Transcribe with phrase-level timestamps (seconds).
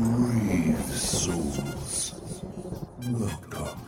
[0.00, 2.14] Brave souls.
[3.06, 3.78] Welcome.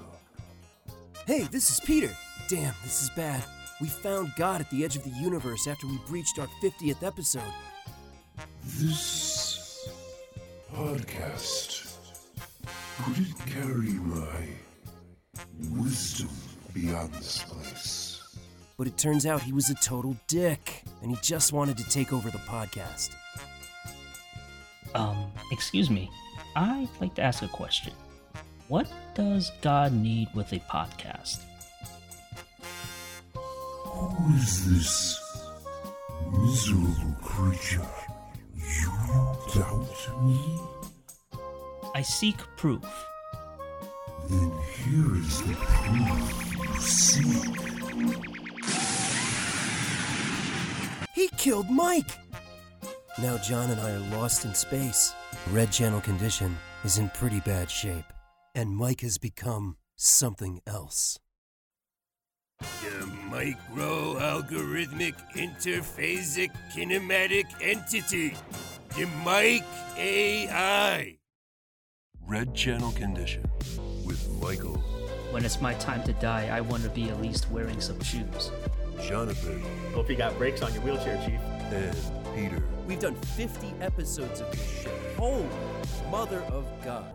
[1.26, 2.10] Hey, this is Peter.
[2.48, 3.42] Damn, this is bad.
[3.80, 7.50] We found God at the edge of the universe after we breached our 50th episode.
[8.62, 9.88] This
[10.74, 11.96] podcast
[13.04, 14.48] couldn't carry my
[15.70, 16.28] wisdom
[16.74, 18.36] beyond this place.
[18.76, 22.12] But it turns out he was a total dick, and he just wanted to take
[22.12, 23.14] over the podcast.
[24.94, 26.10] Um, excuse me.
[26.56, 27.92] I'd like to ask a question.
[28.68, 31.40] What does God need with a podcast?
[33.34, 35.20] Who is this
[36.30, 37.86] miserable creature?
[38.56, 38.92] You
[39.54, 40.60] doubt me?
[41.94, 42.84] I seek proof.
[44.28, 44.52] Then
[44.84, 47.58] here is the proof you seek.
[51.14, 52.21] He killed Mike!
[53.18, 55.14] Now John and I are lost in space.
[55.50, 58.04] Red Channel Condition is in pretty bad shape,
[58.54, 61.18] and Mike has become something else.
[62.60, 68.34] The micro algorithmic interphasic kinematic entity.
[68.96, 69.64] The Mike
[69.98, 71.18] AI.
[72.26, 73.44] Red Channel Condition
[74.06, 74.76] with Michael,
[75.32, 78.50] When it's my time to die, I want to be at least wearing some shoes.
[79.02, 81.40] Jonathan, Hope you got brakes on your wheelchair, Chief.
[81.72, 81.96] and
[82.34, 82.62] Peter.
[82.86, 84.92] We've done 50 episodes of this shit.
[85.16, 85.46] Holy
[86.10, 87.12] mother of God.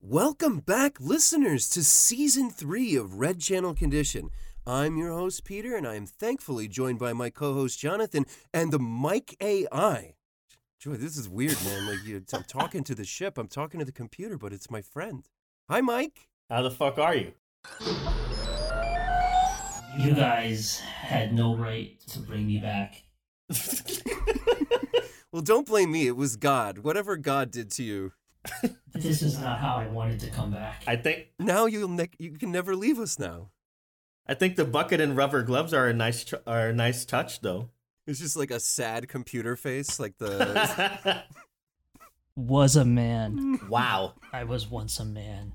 [0.00, 4.30] Welcome back, listeners, to season three of Red Channel Condition.
[4.66, 8.72] I'm your host, Peter, and I am thankfully joined by my co host, Jonathan, and
[8.72, 10.14] the Mike AI.
[10.78, 11.86] Joy, this is weird, man.
[11.86, 14.80] Like, you, I'm talking to the ship, I'm talking to the computer, but it's my
[14.80, 15.28] friend.
[15.68, 16.28] Hi, Mike.
[16.48, 17.32] How the fuck are you?
[19.98, 23.02] You guys had no right to bring me back.
[25.32, 26.08] Well, don't blame me.
[26.08, 26.78] It was God.
[26.78, 28.12] Whatever God did to you.
[28.92, 30.82] This is not how I wanted to come back.
[30.88, 33.50] I think Now you'll ne- you can never leave us now.
[34.26, 37.40] I think the bucket and rubber gloves are a nice tr- are a nice touch
[37.42, 37.68] though.
[38.08, 41.22] It's just like a sad computer face, like the
[42.36, 43.60] Was a man.
[43.68, 44.14] wow.
[44.32, 45.52] I was once a man.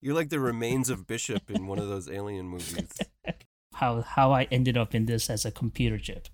[0.00, 2.92] You're like the remains of Bishop in one of those alien movies.
[3.74, 6.28] How how I ended up in this as a computer chip.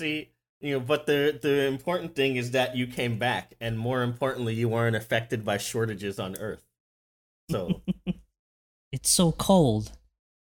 [0.00, 4.02] See, you know, but the the important thing is that you came back, and more
[4.02, 6.64] importantly, you weren't affected by shortages on Earth.
[7.50, 7.82] So
[8.92, 9.92] It's so cold.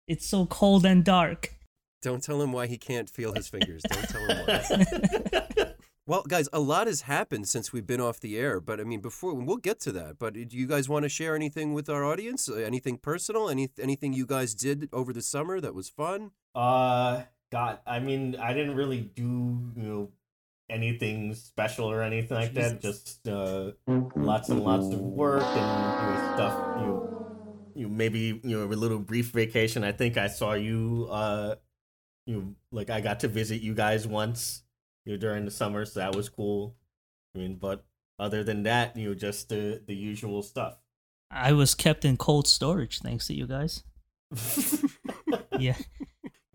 [0.07, 1.55] It's so cold and dark.
[2.03, 3.83] Don't tell him why he can't feel his fingers.
[3.91, 5.73] Don't tell him why.
[6.07, 9.01] Well, guys, a lot has happened since we've been off the air, but I mean,
[9.01, 10.19] before we'll get to that.
[10.19, 12.47] But do you guys want to share anything with our audience?
[12.47, 13.49] Uh, Anything personal?
[13.49, 16.33] Any anything you guys did over the summer that was fun?
[16.55, 17.23] Uh,
[17.55, 19.23] God, I mean, I didn't really do
[19.77, 20.09] you know
[20.69, 22.81] anything special or anything like that.
[22.81, 23.71] Just uh,
[24.17, 26.81] lots and lots of work and you know, stuff.
[26.81, 29.85] You, you maybe you know a little brief vacation.
[29.85, 31.07] I think I saw you.
[31.09, 31.55] Uh,
[32.27, 34.65] you like I got to visit you guys once.
[35.07, 36.75] You know, during the summer, so that was cool.
[37.37, 37.85] I mean, but
[38.19, 40.75] other than that, you know, just the the usual stuff.
[41.31, 43.85] I was kept in cold storage thanks to you guys.
[45.59, 45.77] Yeah,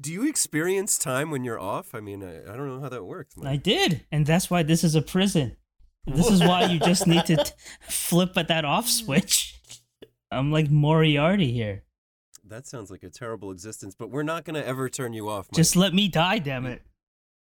[0.01, 1.93] Do you experience time when you're off?
[1.93, 3.35] I mean, I, I don't know how that works.
[3.43, 5.57] I did, and that's why this is a prison.
[6.05, 7.51] This is why you just need to t-
[7.81, 9.55] flip at that off switch.
[10.31, 11.83] I'm like Moriarty here.
[12.45, 15.47] That sounds like a terrible existence, but we're not going to ever turn you off.
[15.51, 15.57] Mike.
[15.57, 16.81] Just let me die, damn it.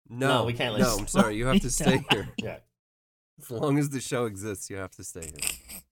[0.09, 1.37] no, No, we can't let No, I'm sorry.
[1.37, 2.29] You have to stay here.
[2.39, 2.59] yeah.
[3.41, 5.83] As long as the show exists, you have to stay here.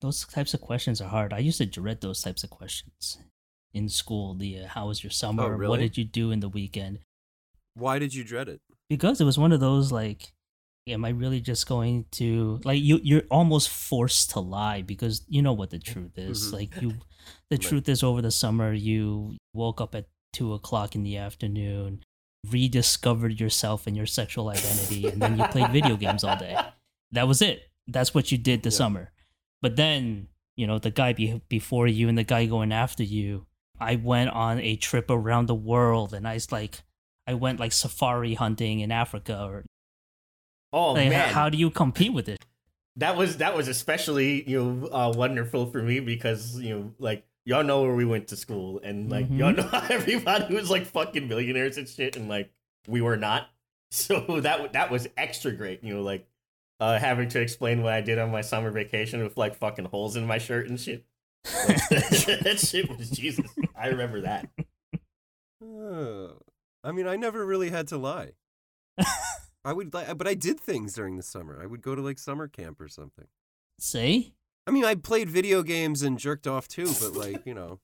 [0.00, 1.32] Those types of questions are hard.
[1.32, 3.18] I used to dread those types of questions
[3.74, 4.34] in school.
[4.34, 5.42] The uh, how was your summer?
[5.42, 5.68] Oh, really?
[5.70, 7.00] What did you do in the weekend?
[7.74, 8.60] Why did you dread it?
[8.88, 10.32] Because it was one of those like,
[10.86, 13.00] am I really just going to like you?
[13.02, 16.48] You're almost forced to lie because you know what the truth is.
[16.48, 16.52] Mhm.
[16.52, 16.94] Like you,
[17.50, 22.02] the truth is over the summer you woke up at two o'clock in the afternoon,
[22.50, 26.56] rediscovered yourself and your sexual identity, and then you played video games all day.
[27.12, 27.70] That was it.
[27.88, 28.76] That's what you did the Yeah.
[28.76, 29.12] summer.
[29.62, 33.46] But then, you know, the guy be- before you and the guy going after you,
[33.80, 36.82] I went on a trip around the world and I was like,
[37.26, 39.64] I went like safari hunting in Africa or
[40.72, 42.44] Oh like, man, how do you compete with it?
[42.96, 47.26] that was that was especially you know uh, wonderful for me because you know like
[47.44, 49.38] y'all know where we went to school and like Mhm.
[49.38, 52.52] y'all know everybody was like fucking millionaires and shit and like
[52.86, 53.48] we were not
[53.90, 56.28] so that that was extra great you know like
[56.78, 60.14] uh having to explain what I did on my summer vacation with like fucking holes
[60.14, 61.04] in my shirt and shit
[61.44, 63.46] that shit was Jesus
[63.78, 64.48] I remember that
[65.62, 66.38] Oh,
[66.82, 68.32] I mean, I never really had to lie.
[69.64, 71.58] I would, li- but I did things during the summer.
[71.62, 73.26] I would go to like summer camp or something.
[73.80, 74.34] See?
[74.66, 77.80] I mean, I played video games and jerked off too, but like, you know.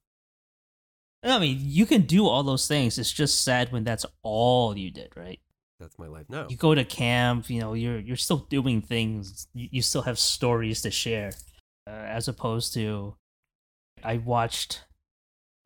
[1.23, 2.99] I mean, you can do all those things.
[2.99, 5.41] It's just sad when that's all you did, right?
[5.79, 6.47] That's my life now.
[6.49, 9.49] You go to camp, you know, you're you're still doing things.
[9.55, 11.33] You, you still have stories to share,
[11.87, 13.17] uh, as opposed to,
[14.05, 14.85] I watched,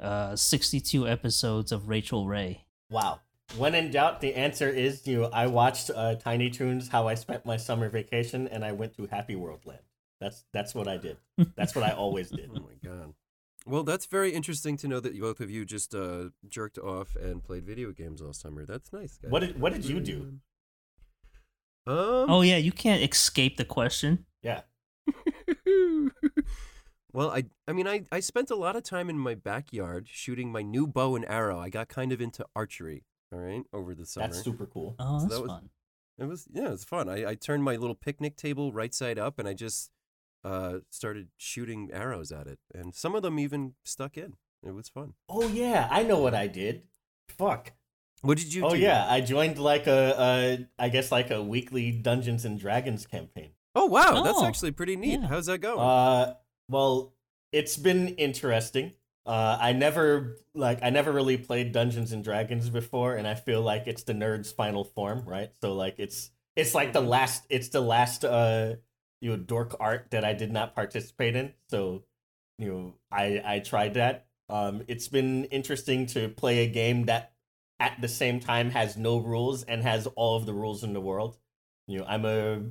[0.00, 2.66] uh, 62 episodes of Rachael Ray.
[2.90, 3.20] Wow.
[3.56, 5.26] When in doubt, the answer is you.
[5.26, 9.06] I watched uh, Tiny Toons How I Spent My Summer Vacation, and I went to
[9.06, 9.80] Happy World Land.
[10.20, 11.18] That's that's what I did.
[11.54, 12.50] That's what I always did.
[12.56, 13.14] Oh my god.
[13.66, 17.42] Well, that's very interesting to know that both of you just uh, jerked off and
[17.42, 18.66] played video games all summer.
[18.66, 19.18] That's nice.
[19.18, 19.30] Guys.
[19.30, 20.38] What did what did you do?
[21.86, 22.26] Um.
[22.28, 24.26] Oh yeah, you can't escape the question.
[24.42, 24.62] Yeah.
[27.14, 30.52] well, I I mean I I spent a lot of time in my backyard shooting
[30.52, 31.58] my new bow and arrow.
[31.58, 33.04] I got kind of into archery.
[33.32, 34.26] All right, over the summer.
[34.26, 34.94] That's super cool.
[34.98, 35.70] Oh, So that's that was- fun.
[36.18, 37.08] It was yeah, it was fun.
[37.08, 39.90] I, I turned my little picnic table right side up and I just
[40.44, 44.34] uh, started shooting arrows at it, and some of them even stuck in.
[44.62, 45.14] It was fun.
[45.28, 46.82] Oh yeah, I know what I did.
[47.30, 47.72] Fuck.
[48.22, 48.78] What did you oh do?
[48.78, 50.14] yeah, I joined like a,
[50.78, 53.50] a I guess like a weekly Dungeons and Dragons campaign.
[53.74, 55.20] Oh wow, that's Oh, actually pretty neat.
[55.20, 55.26] yeah.
[55.26, 55.80] How's that going?
[55.80, 56.34] Uh,
[56.68, 57.14] well,
[57.52, 58.92] it's been interesting.
[59.26, 63.62] Uh, I never like I never really played Dungeons and Dragons before, and I feel
[63.62, 65.50] like it's the nerd's final form, right?
[65.62, 68.74] So like it's it's like the last it's the last uh
[69.20, 71.54] you know dork art that I did not participate in.
[71.70, 72.04] So
[72.58, 74.26] you know I I tried that.
[74.48, 77.32] Um, it's been interesting to play a game that
[77.80, 81.00] at the same time has no rules and has all of the rules in the
[81.00, 81.38] world.
[81.86, 82.62] You know, I'm a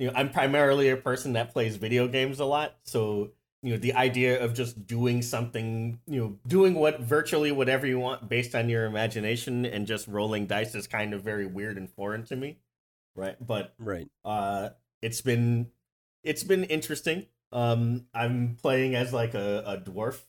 [0.00, 3.32] you know, I'm primarily a person that plays video games a lot, so
[3.62, 7.98] you know, the idea of just doing something, you know, doing what virtually whatever you
[7.98, 11.90] want based on your imagination and just rolling dice is kind of very weird and
[11.90, 12.56] foreign to me,
[13.14, 13.36] right?
[13.46, 14.08] But right.
[14.24, 14.70] uh
[15.02, 15.68] it's been
[16.24, 17.26] it's been interesting.
[17.52, 20.22] Um I'm playing as like a, a dwarf,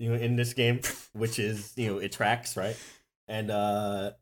[0.00, 0.80] you know, in this game,
[1.12, 2.76] which is, you know, it tracks, right?
[3.28, 4.12] And uh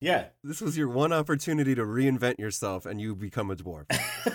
[0.00, 3.86] yeah, This was your one opportunity to reinvent yourself, and you become a dwarf.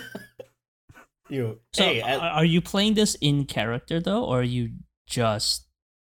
[1.29, 4.71] you So, hey, a- I- are you playing this in character though, or are you
[5.07, 5.67] just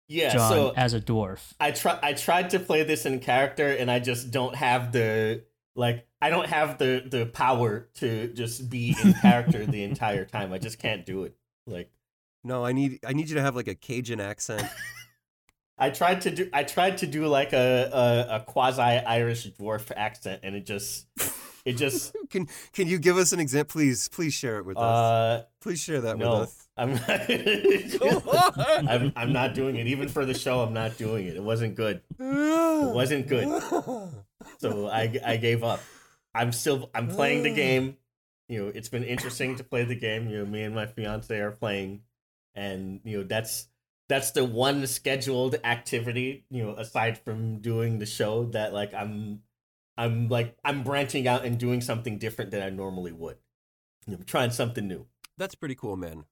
[0.08, 1.52] yeah, John so as a dwarf?
[1.60, 5.44] I try I tried to play this in character and I just don't have the
[5.76, 10.52] like I don't have the the power to just be in character the entire time.
[10.52, 11.36] I just can't do it.
[11.66, 11.90] Like
[12.42, 14.62] no, I need I need you to have like a Cajun accent.
[15.80, 17.90] I tried to do I tried to do like a
[18.30, 21.06] a, a quasi Irish dwarf accent and it just
[21.64, 24.08] it just can Can you give us an example, please?
[24.08, 24.82] Please share it with us.
[24.82, 26.68] uh Please share that no with us.
[26.76, 26.98] I'm
[28.88, 31.36] I'm I'm not doing it even for the show I'm not doing it.
[31.36, 32.02] It wasn't good.
[32.18, 33.48] It wasn't good.
[34.58, 35.80] So I I gave up.
[36.34, 37.96] I'm still I'm playing the game.
[38.48, 40.28] You know, it's been interesting to play the game.
[40.28, 42.02] You know, me and my fiance are playing,
[42.54, 43.68] and you know that's
[44.10, 46.44] that's the one scheduled activity.
[46.50, 49.42] You know, aside from doing the show, that like I'm
[49.96, 53.38] I'm like I'm branching out and doing something different than I normally would.
[54.06, 55.06] You know, trying something new.
[55.38, 56.24] That's pretty cool, man.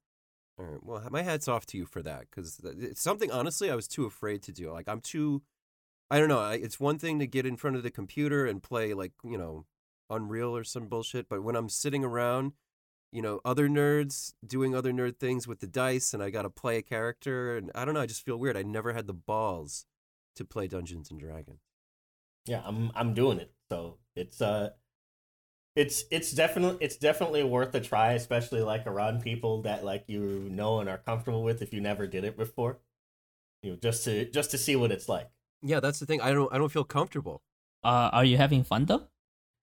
[0.59, 0.83] All right.
[0.83, 4.05] Well, my hat's off to you for that because it's something, honestly, I was too
[4.07, 4.73] afraid to do.
[4.73, 5.43] Like, I'm too,
[6.11, 6.41] I don't know.
[6.41, 9.39] I- It's one thing to get in front of the computer and play, like, you
[9.39, 9.67] know,
[10.11, 11.29] Unreal or some bullshit.
[11.29, 12.55] But when I'm sitting around,
[13.13, 16.51] you know, other nerds doing other nerd things with the dice and I got to
[16.51, 18.57] play a character, and I don't know, I just feel weird.
[18.57, 19.87] I never had the balls
[20.37, 21.61] to play Dungeons and Dragons.
[22.47, 24.71] yeah i'm i'm doing it so it's uh
[25.77, 30.49] it's it's definitely it's definitely worth a try especially like around people that like you
[30.51, 32.79] know and are comfortable with if you never did it before
[33.63, 35.29] you know just to just to see what it's like
[35.63, 36.21] Yeah, that's the thing.
[36.21, 37.43] I don't, I don't feel comfortable.
[37.83, 39.09] Uh, are you having fun though?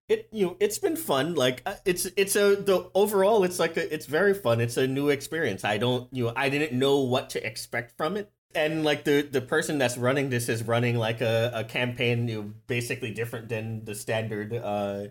[0.08, 3.76] It you know it's been fun like uh, it's it's a the overall it's like
[3.78, 7.00] a, it's very fun it's a new experience i don't you know i didn't know
[7.00, 8.32] what to expect from it.
[8.54, 12.42] And like the the person that's running this is running like a, a campaign you
[12.42, 15.08] know, basically different than the standard uh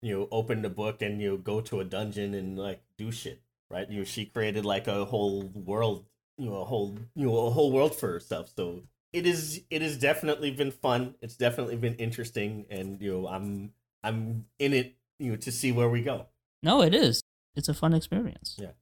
[0.00, 3.10] you know open the book and you know, go to a dungeon and like do
[3.10, 3.90] shit right?
[3.90, 6.04] You know she created like a whole world
[6.38, 8.82] you know a whole you know a whole world for herself so
[9.12, 13.70] it is it has definitely been fun it's definitely been interesting and you know i'm
[14.04, 16.26] i'm in it you know to see where we go
[16.62, 17.20] No, it is.
[17.56, 18.56] It's a fun experience.
[18.58, 18.72] Yeah.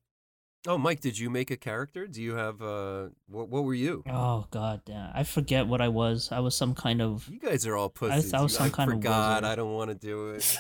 [0.68, 2.06] Oh, Mike, did you make a character?
[2.06, 4.04] Do you have, uh, what, what were you?
[4.08, 5.10] Oh god, damn.
[5.12, 6.30] I forget what I was.
[6.30, 7.28] I was some kind of.
[7.28, 8.32] You guys are all pussies.
[8.32, 9.42] I was You- some kind of forgot.
[9.42, 9.50] wizard.
[9.52, 10.56] I don't want to do it.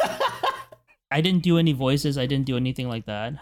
[1.10, 2.18] I didn't do any voices.
[2.18, 3.34] I didn't do anything like that.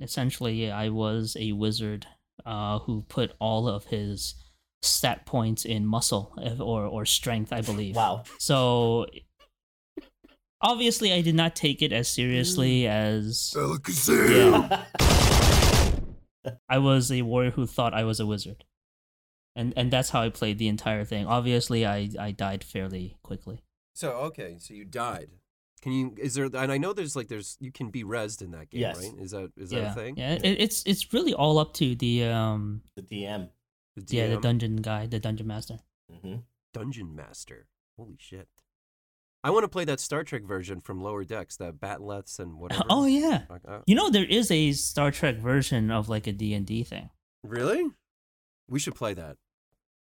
[0.00, 2.06] Essentially, I was a wizard
[2.46, 4.34] uh, who put all of his
[4.82, 7.96] stat points in muscle or or strength, I believe.
[7.96, 9.06] wow So
[10.60, 13.54] obviously, I did not take it as seriously as
[14.08, 14.84] yeah.
[16.68, 18.64] I was a warrior who thought I was a wizard.
[19.56, 21.26] And and that's how I played the entire thing.
[21.26, 23.64] Obviously I, I died fairly quickly.
[23.94, 25.30] So okay, so you died.
[25.82, 26.14] Can you?
[26.18, 26.44] Is there?
[26.46, 28.98] And I know there's like there's you can be rezzed in that game, Yes.
[28.98, 29.14] right?
[29.18, 30.16] Is that is that a thing?
[30.16, 33.48] Yeah, it, it's it's really all up to the um The DM.
[33.96, 35.78] The yeah, the dungeon guy, the dungeon master.
[36.22, 36.36] hmm
[36.72, 37.66] Dungeon Master.
[37.96, 38.46] Holy shit!
[39.44, 42.84] I want to play that Star Trek version from Lower Decks, that bat'leths and whatever.
[42.90, 43.42] Oh yeah.
[43.48, 47.10] Like, You know there is a Star Trek version of like a D&D thing.
[47.44, 47.86] really?
[48.68, 49.36] We should play that.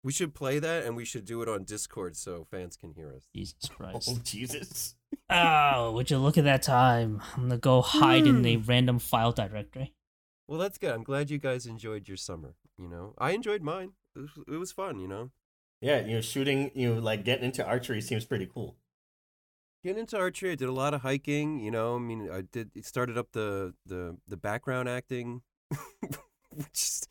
[0.04, 3.14] We should play that, and we should do it on Discord so fans can hear
[3.16, 3.28] us.
[3.36, 4.10] Jesus Christ.
[4.12, 4.96] Oh Jesus!
[5.32, 7.22] Oh, would you look at that time?
[7.36, 8.46] I'm gonna go hide in Hmm.
[8.48, 9.94] a random file directory.
[10.48, 10.92] Well, that's good.
[10.92, 12.56] I'm glad you guys enjoyed your summer.
[12.80, 13.92] You know, I enjoyed mine.
[14.16, 15.00] It was, it was fun.
[15.00, 15.32] You know,
[15.82, 18.76] Yeah, you know, shooting, you know, like getting into archery seems pretty cool.
[19.84, 20.52] Getting into archery.
[20.52, 21.60] I did a lot of hiking.
[21.60, 25.42] You know, I mean, I did it started up the the the background acting,
[26.52, 27.08] which is,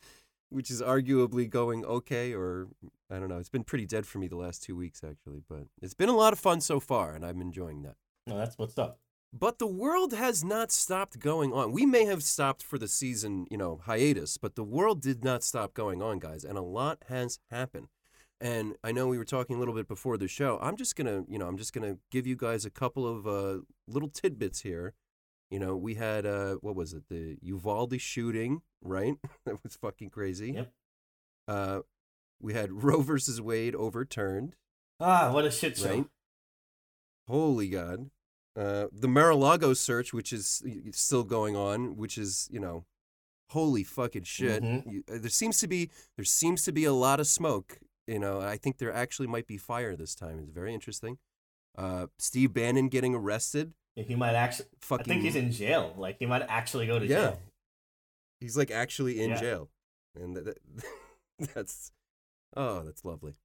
[0.49, 2.67] which is arguably going okay, or
[3.11, 3.37] I don't know.
[3.37, 6.15] It's been pretty dead for me the last two weeks actually, but it's been a
[6.15, 7.95] lot of fun so far, and I'm enjoying that.
[8.27, 8.99] No, that's what's up.
[9.31, 11.71] But the world has not stopped going on.
[11.71, 15.43] We may have stopped for the season, you know, hiatus, but the world did not
[15.43, 17.89] stop going on, guys, and a lot has happened.
[18.41, 20.57] And I know we were talking a little bit before the show.
[20.61, 23.61] I'm just gonna, you know, I'm just gonna give you guys a couple of uh,
[23.87, 24.93] little tidbits here.
[25.51, 27.03] You know, we had uh, what was it?
[27.09, 29.15] The Uvalde shooting, right?
[29.45, 30.51] that was fucking crazy.
[30.53, 30.71] Yep.
[31.47, 31.79] Uh,
[32.41, 34.55] we had Roe versus Wade overturned.
[35.01, 35.89] Ah, what a shit show.
[35.89, 36.05] Right.
[37.27, 38.09] Holy God.
[38.55, 42.85] Uh, the Mar-a-Lago search, which is still going on, which is you know,
[43.49, 44.63] holy fucking shit.
[44.63, 44.91] Mhm.
[44.91, 47.79] You- uh, there seems to be there seems to be a lot of smoke.
[48.09, 50.39] You know, I think there actually might be fire this time.
[50.39, 51.17] It's very interesting.
[51.77, 53.73] Uh, Steve Bannon getting arrested.
[53.95, 54.67] Yeah, He might actually.
[54.81, 55.03] Fucking.
[55.03, 55.93] I think he's in jail.
[55.97, 57.15] Like he might actually go to Yeah.
[57.15, 57.39] jail.
[58.39, 59.39] He's like actually in Yeah.
[59.39, 59.69] jail,
[60.19, 60.57] and that, that-
[61.53, 61.91] that's
[62.55, 63.35] oh, that's lovely.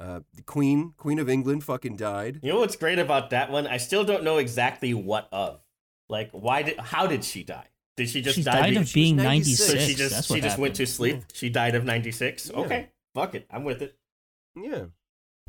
[0.00, 2.40] Uh, the Queen, Queen of England, fucking died.
[2.42, 3.66] You know what's great about that one?
[3.66, 5.60] I still don't know exactly what of.
[6.08, 6.78] Like, why did?
[6.78, 7.68] How did she die?
[7.96, 8.60] Did she just she die?
[8.62, 9.60] died be- of she being 96.
[9.60, 9.70] 96.
[9.82, 10.94] So she just she what just went to happened.
[10.94, 11.22] sleep.
[11.32, 12.50] She died of ninety six.
[12.52, 12.60] Yeah.
[12.60, 13.96] Okay, fuck it, I'm with it.
[14.54, 14.86] Yeah.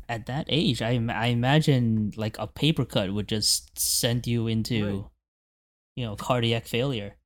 [0.08, 4.84] At that age, I, I imagine like a paper cut would just send you into,
[4.84, 5.04] Right.
[5.96, 7.16] you know, cardiac failure.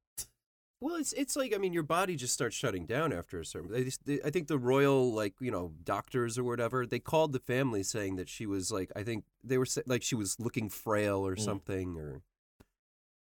[0.80, 3.72] Well, it's it's like I mean, your body just starts shutting down after a certain.
[3.72, 7.40] They they, I think the royal like you know doctors or whatever they called the
[7.40, 11.26] family saying that she was like I think they were like she was looking frail
[11.26, 11.40] or Mm.
[11.40, 12.22] something or,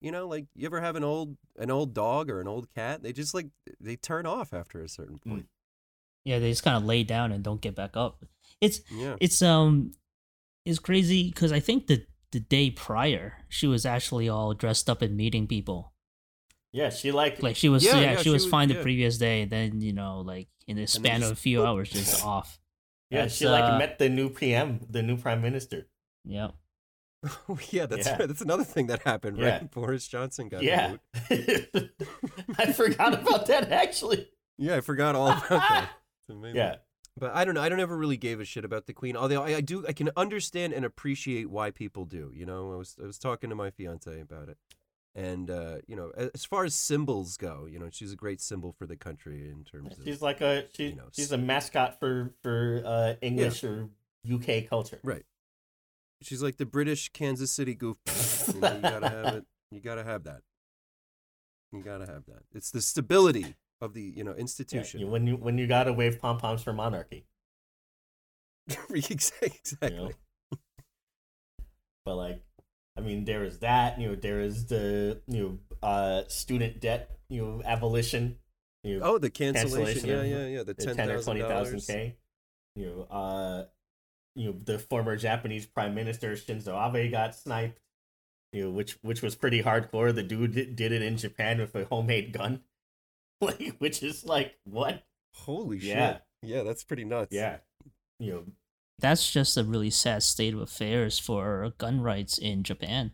[0.02, 3.02] you know, like you ever have an old an old dog or an old cat?
[3.02, 3.46] They just like
[3.80, 5.30] they turn off after a certain Mm.
[5.30, 5.46] point.
[6.26, 8.22] Yeah, they just kind of lay down and don't get back up.
[8.60, 9.16] It's Yeah.
[9.20, 9.92] it's um
[10.64, 15.02] it's crazy because I think the the day prior she was actually all dressed up
[15.02, 15.92] and meeting people.
[16.72, 18.74] Yeah, she like Like she was Yeah, yeah, yeah, she, she was was- fine the
[18.82, 19.44] previous day.
[19.44, 22.58] Then you know like in the they span of a few hours just off.
[23.10, 25.86] yeah That's, she like uh, met the new PM, the new prime minister.
[26.24, 26.54] Yep.
[27.48, 28.16] Oh yeah, that's Yeah.
[28.18, 28.28] right.
[28.28, 29.58] That's another thing that happened, Yeah.
[29.58, 29.70] right?
[29.76, 30.96] Boris Johnson got Yeah.
[32.58, 34.28] I forgot about that actually.
[34.58, 35.90] Yeah, I forgot all about that.
[36.22, 36.56] It's amazing.
[36.56, 36.76] Yeah,
[37.18, 37.62] But I don't know.
[37.62, 39.16] I don't ever really gave a shit about the queen.
[39.16, 42.30] Although I, I do, I can understand and appreciate why people do.
[42.34, 44.58] You know, I was I was talking to my fiance about it,
[45.14, 48.72] and uh, you know, as far as symbols go, you know, she's a great symbol
[48.78, 50.04] for the country in terms of.
[50.04, 53.70] she's like a she, you know, she's a mascot for for uh, English Yeah.
[53.70, 53.88] or
[54.34, 55.00] UK culture.
[55.02, 55.24] right.
[56.22, 57.96] She's like the British Kansas City goof.
[58.52, 59.44] you, know, you gotta have it.
[59.70, 60.40] You gotta have that.
[61.72, 62.42] You gotta have that.
[62.54, 65.00] It's the stability of the you know institution.
[65.00, 67.26] you- when you when you gotta wave pom poms for monarchy.
[68.90, 70.14] exactly.
[72.04, 72.42] But like,
[72.96, 74.00] I mean, there is that.
[74.00, 78.38] You know, there is the you know uh student debt you know abolition.
[78.82, 80.02] You know, Oh, the cancellation.
[80.02, 80.62] Cancellation Yeah, of yeah, yeah.
[80.62, 82.16] The the ten ten or twenty thousand k.
[82.76, 83.64] You know, uh,
[84.34, 87.80] you know, the former Japanese Prime Minister Shinzo Abe got sniped.
[88.52, 90.14] You know, which which was pretty hardcore.
[90.14, 92.62] The dude did, it in Japan with a homemade gun,
[93.78, 95.04] which is like what?
[95.34, 96.12] Holy Yeah.
[96.14, 96.22] shit.
[96.42, 97.34] Yeah, that's pretty nuts.
[97.34, 97.58] Yeah,
[98.18, 98.44] you know,
[98.98, 103.12] That's just a really sad state of affairs for gun rights in Japan.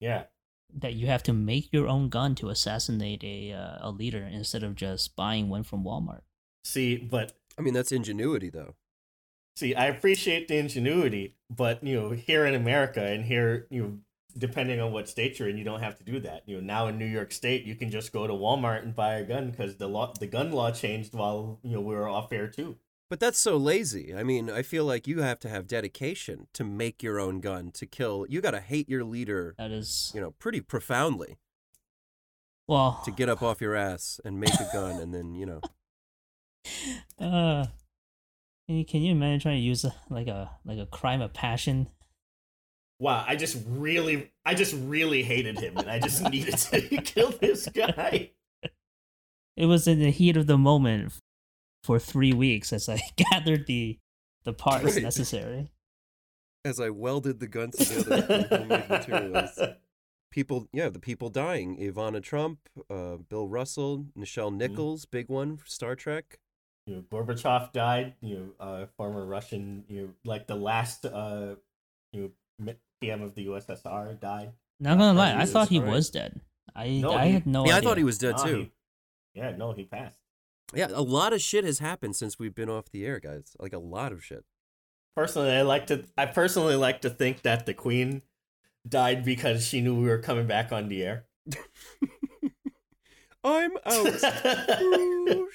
[0.00, 0.24] yeah,
[0.72, 4.62] That you have to make your own gun to assassinate a uh, a leader instead
[4.62, 6.22] of just buying one from Walmart.
[6.64, 8.74] See, but I mean, that's ingenuity, though.
[9.56, 13.98] See, I appreciate the ingenuity, but you know, here in America and here, you know,
[14.36, 16.42] depending on what state you're in, you don't have to do that.
[16.46, 19.14] You know, now in New York State, you can just go to Walmart and buy
[19.14, 22.32] a gun because the law, the gun law changed while you know we were off
[22.32, 22.76] air too.
[23.10, 24.14] But that's so lazy.
[24.14, 27.70] I mean, I feel like you have to have dedication to make your own gun
[27.72, 28.26] to kill.
[28.28, 31.36] You got to hate your leader, That is you know, pretty profoundly.
[32.66, 35.60] Well, to get up off your ass and make a gun, and then you know.
[37.20, 37.66] Uh,
[38.66, 41.34] can you, can you imagine trying to use a, like a like a crime of
[41.34, 41.88] passion?
[43.04, 47.32] Wow, I just really, I just really hated him, and I just needed to kill
[47.32, 48.30] this guy.
[49.58, 51.12] It was in the heat of the moment
[51.82, 53.98] for three weeks as I gathered the
[54.44, 55.02] the parts Right.
[55.02, 55.68] necessary.
[56.64, 59.60] As I welded the guns together from homemade materials,
[60.32, 62.58] people, yeah, the people dying: Ivana Trump,
[62.88, 64.56] uh, Bill Russell, Nichelle Mm-hmm.
[64.56, 66.38] Nichols, big one for Star Trek.
[66.86, 68.14] You know, Gorbachev died.
[68.22, 69.84] You know, uh, former Russian.
[69.88, 71.56] You know, like the last uh,
[72.14, 72.72] you know,
[73.04, 74.52] PM of the USSR died.
[74.80, 75.92] Not gonna lie, I thought he alright.
[75.94, 76.40] was dead.
[76.74, 77.72] I No, I he- had no idea.
[77.72, 78.56] yeah, I thought he was dead Nah, too.
[78.56, 78.72] he-
[79.34, 80.18] yeah, no, he passed.
[80.74, 83.54] Yeah, a lot of shit has happened since we've been off the air, guys.
[83.60, 84.44] Like a lot of shit.
[85.14, 86.04] Personally, I like to.
[86.18, 88.22] I personally like to think that the Queen
[88.88, 91.26] died because she knew we were coming back on the air.
[93.44, 94.06] I'm out.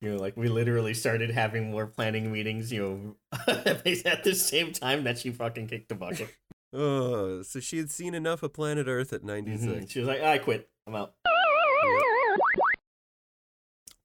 [0.00, 2.72] You know, like we literally started having more planning meetings.
[2.72, 6.34] You know, at the same time that she fucking kicked the bucket.
[6.72, 9.64] oh, so she had seen enough of planet Earth at 96.
[9.64, 9.90] Mhm.
[9.90, 10.68] She was like, "I quit.
[10.86, 11.14] I'm out."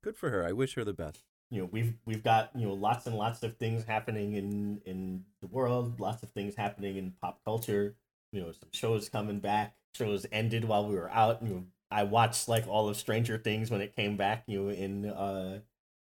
[0.03, 0.45] Good for her.
[0.45, 1.23] I wish her the best.
[1.51, 5.23] you know we've we've got you know lots and lots of things happening in in
[5.41, 7.95] the world lots of things happening in pop culture
[8.31, 12.01] you know some shows coming back shows ended while we were out you know i
[12.03, 15.59] watched like all of stranger things when it came back you know in uh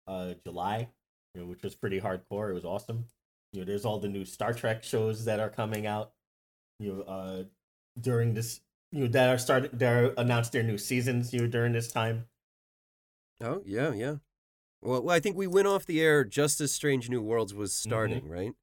[0.08, 0.88] uh july
[1.34, 3.06] you know which was pretty hardcore it was awesome
[3.54, 6.12] you know there's all the new star trek shows that are coming out
[6.80, 7.44] you know uh
[8.00, 11.74] during this you know that are started they're announced their new seasons you know during
[11.74, 12.26] this time
[13.42, 14.16] Oh, yeah, yeah.
[14.82, 17.72] Well, well, I think we went off the air just as Strange New Worlds was
[17.74, 17.90] Mm-hmm.
[17.90, 18.54] starting, right?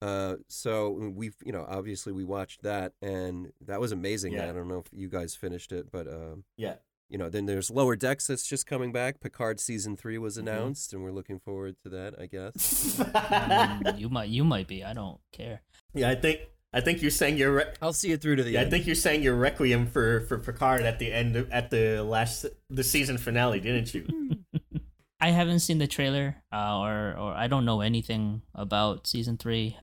[0.00, 4.32] Uh, so we've, you know, obviously we watched that and that was amazing.
[4.32, 4.48] Yeah.
[4.48, 6.76] I don't know if you guys finished it, but, um, yeah
[7.08, 9.20] you know, then there's Lower Decks that's just coming back.
[9.20, 10.40] Picard season three was Mhm.
[10.40, 12.98] announced, and we're looking forward to that, I guess.
[12.98, 14.82] Mm, you might you might be.
[14.84, 15.62] I don't care.
[15.94, 16.40] Yeah, I think
[16.72, 18.86] I think you sang your re- I'll see it through to the yeah, I think
[18.86, 22.82] you're saying your requiem for for Picard at the end of, at the last the
[22.84, 24.06] season finale, didn't you?
[25.20, 29.76] I haven't seen the trailer, uh, or or I don't know anything about season three.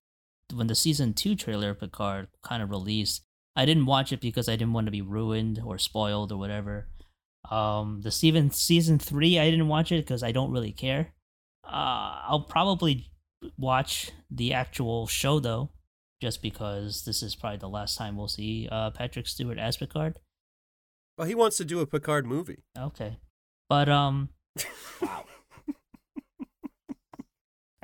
[0.53, 3.23] When the season two trailer of Picard kind of released,
[3.55, 6.87] I didn't watch it because I didn't want to be ruined or spoiled or whatever.
[7.49, 11.13] Um, the season season three, I didn't watch it because I don't really care.
[11.65, 13.09] Uh, I'll probably
[13.57, 15.69] watch the actual show though,
[16.21, 20.19] just because this is probably the last time we'll see uh, Patrick Stewart as Picard.
[21.17, 22.63] well, he wants to do a Picard movie.
[22.77, 23.17] Okay,
[23.69, 24.29] but um,
[25.01, 25.25] Wow.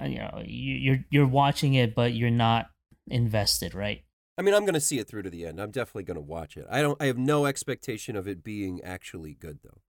[0.06, 2.70] you know you, you're you're watching it but you're not
[3.08, 4.04] invested right
[4.38, 5.60] I mean, I'm going to see it through to the end.
[5.60, 6.66] I'm definitely going to watch it.
[6.70, 7.02] I don't.
[7.02, 9.82] I have no expectation of it being actually good, though.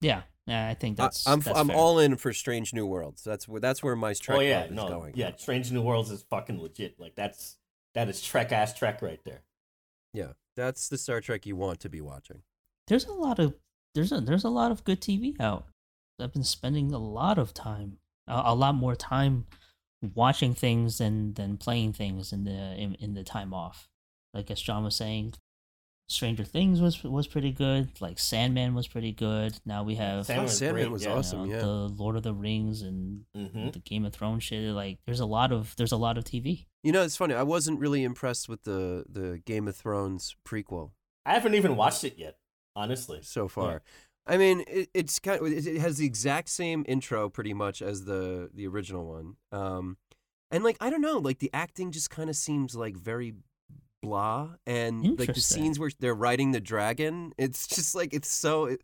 [0.00, 1.76] yeah yeah i think I, that's I'm that's I'm fair.
[1.76, 3.22] all in for Strange New Worlds.
[3.24, 5.12] That's where that's where my oh, Trek oh yeah, is no, going.
[5.16, 5.32] yeah.
[5.36, 6.98] Strange New Worlds is fucking legit.
[7.00, 7.56] Like that's
[7.94, 9.42] that is Trek ass Trek right there.
[10.12, 10.32] yeah.
[10.54, 12.42] That's the Star Trek you want to be watching.
[12.88, 13.54] there's a lot of
[13.94, 15.66] there's a there's a lot of good tv out
[16.20, 19.46] i've been spending a lot of time a, a lot more time
[20.14, 23.88] watching things than than playing things in the in, in the time off
[24.34, 25.32] like as john was saying
[26.08, 30.44] stranger things was was pretty good like sandman was pretty good now we have Sandman
[30.44, 31.12] was Sandman great, was yeah.
[31.12, 31.48] you awesome.
[31.48, 31.60] know, yeah.
[31.60, 33.72] the Lord of the Rings and Mhm.
[33.72, 34.62] the Game of Thrones shit.
[34.72, 36.66] Like, there's a lot of there's a lot of TV.
[36.84, 37.34] You know, it's funny.
[37.34, 40.90] I wasn't really impressed with the the Game of Thrones prequel
[41.24, 42.36] I haven't even watched it yet,
[42.76, 43.18] honestly.
[43.22, 43.82] so far.
[44.26, 48.04] I mean, it, it's kind of it has the exact same intro pretty much as
[48.04, 49.36] the the original one.
[49.52, 49.98] Um,
[50.50, 53.34] and like I don't know, like the acting just kind of seems like very
[54.02, 58.66] blah, and like the scenes where they're riding the dragon, it's just like it's so
[58.66, 58.82] it,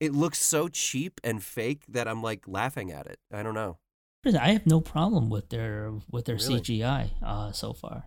[0.00, 3.18] it looks so cheap and fake that I'm like laughing at it.
[3.32, 3.78] I don't know.
[4.26, 6.60] I have no problem with their with their Really?
[6.60, 8.04] CGI uh, so far.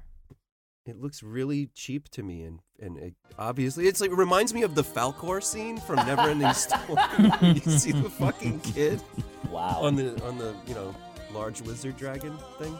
[0.85, 4.61] It looks really cheap to me, and and it, obviously it's like it reminds me
[4.61, 7.53] of the Falkor scene from Neverending Story.
[7.65, 9.01] you see the fucking kid
[9.49, 9.79] Wow.
[9.81, 10.93] on the on the you know
[11.33, 12.77] large lizard dragon thing.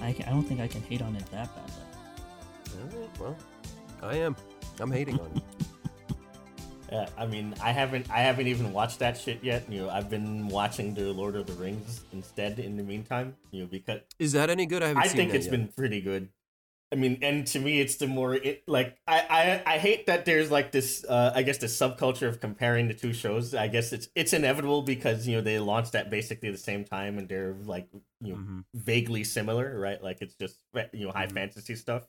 [0.00, 2.98] I, I don't think I can hate on it that badly.
[2.98, 3.36] Right, well,
[4.02, 4.34] I am.
[4.80, 5.42] I'm hating on it.
[6.92, 9.64] Yeah, I mean, I haven't, I haven't even watched that shit yet.
[9.68, 12.60] You know, I've been watching the Lord of the Rings instead.
[12.60, 14.84] In the meantime, you know, because Is that any good?
[14.84, 15.50] I haven't I think it's yet.
[15.50, 16.28] been pretty good.
[16.92, 20.24] I mean, and to me, it's the more it like I I I hate that
[20.24, 23.54] there's like this uh I guess the subculture of comparing the two shows.
[23.54, 27.18] I guess it's it's inevitable because you know they launched at basically the same time
[27.18, 27.88] and they're like
[28.20, 28.64] you know Mhm.
[28.74, 30.00] vaguely similar, right?
[30.02, 30.60] Like it's just
[30.92, 31.32] you know high Mhm.
[31.34, 32.06] fantasy stuff.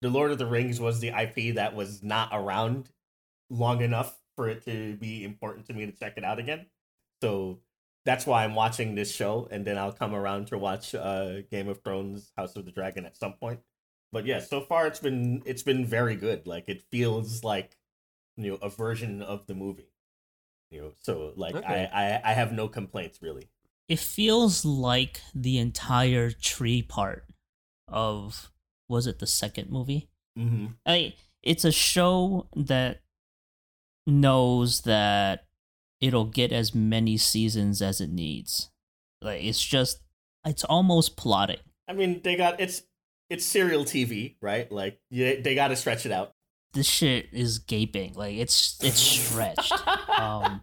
[0.00, 2.90] The Lord of the Rings was the IP that was not around
[3.50, 6.66] long enough for it to be important to me to check it out again.
[7.22, 7.60] So
[8.04, 11.68] that's why I'm watching this show, and then I'll come around to watch uh, Game
[11.68, 13.60] of Thrones, House of the Dragon at some point.
[14.12, 16.46] But yeah, so far it's been it's been very good.
[16.46, 17.76] Like it feels like
[18.36, 19.92] you know a version of the movie.
[20.70, 21.88] You know, so like Okay.
[21.92, 23.48] I, I I have no complaints really.
[23.88, 27.24] It feels like the entire tree part
[27.88, 28.50] of
[28.88, 30.08] was it the second movie?
[30.38, 30.66] Mm-hmm.
[30.86, 33.02] I it's a show that
[34.06, 35.46] knows that
[36.00, 38.70] it'll get as many seasons as it needs.
[39.22, 40.00] Like it's just
[40.44, 41.58] it's almost plotting.
[41.88, 42.82] I mean, they got it's
[43.30, 44.70] it's serial TV, right?
[44.70, 46.34] Like yeah, they got to stretch it out.
[46.72, 48.14] This shit is gaping.
[48.14, 49.72] Like it's it's stretched.
[50.18, 50.62] um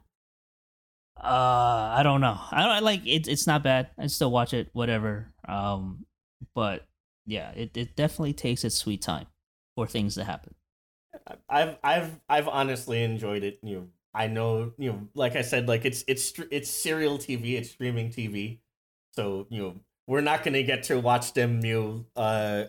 [1.18, 2.38] uh I don't know.
[2.52, 3.90] I don't like it it's not bad.
[3.98, 5.34] I still watch it whatever.
[5.48, 6.06] Um
[6.54, 6.86] but
[7.26, 9.28] yeah, it it definitely takes its sweet time
[9.76, 10.54] for things to happen.
[11.50, 13.60] I've I've I've honestly enjoyed it.
[13.64, 17.54] You know, I know you know, like I said, like it's it's it's serial TV,
[17.58, 18.60] it's streaming TV.
[19.14, 19.76] So you know,
[20.08, 21.64] we're not gonna get to watch them.
[21.64, 22.64] You know, uh,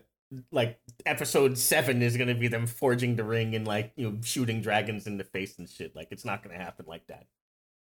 [0.53, 4.61] like episode seven is gonna be them forging the ring and like you know shooting
[4.61, 5.96] dragons in the face and shit.
[5.96, 7.27] Like it's not gonna happen like that.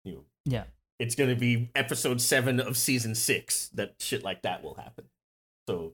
[0.05, 0.63] You know, Yeah.
[0.99, 5.05] it's gonna be episode seven of season six that shit like that will happen.
[5.67, 5.93] So,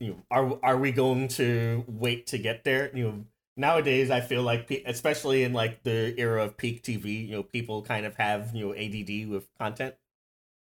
[0.00, 2.90] you know, are are we going to wait to get there?
[2.96, 3.24] You know,
[3.56, 7.82] nowadays I feel like, especially in like the era of peak TV, you know, people
[7.82, 9.94] kind of have you know ADD with content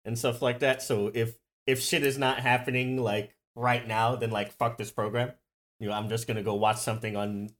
[0.04, 0.82] and stuff like that.
[0.82, 1.34] So if
[1.66, 5.32] if shit is not happening like right now, then like fuck this program.
[5.80, 7.50] You know, I'm just gonna go watch something on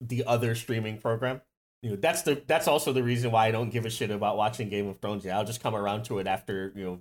[0.00, 1.40] the other streaming program.
[1.82, 4.36] You know, that's the that's also the reason why I don't give a shit about
[4.36, 5.24] watching Game of Thrones.
[5.24, 5.36] yet.
[5.36, 7.00] I'll just come around to it after you know,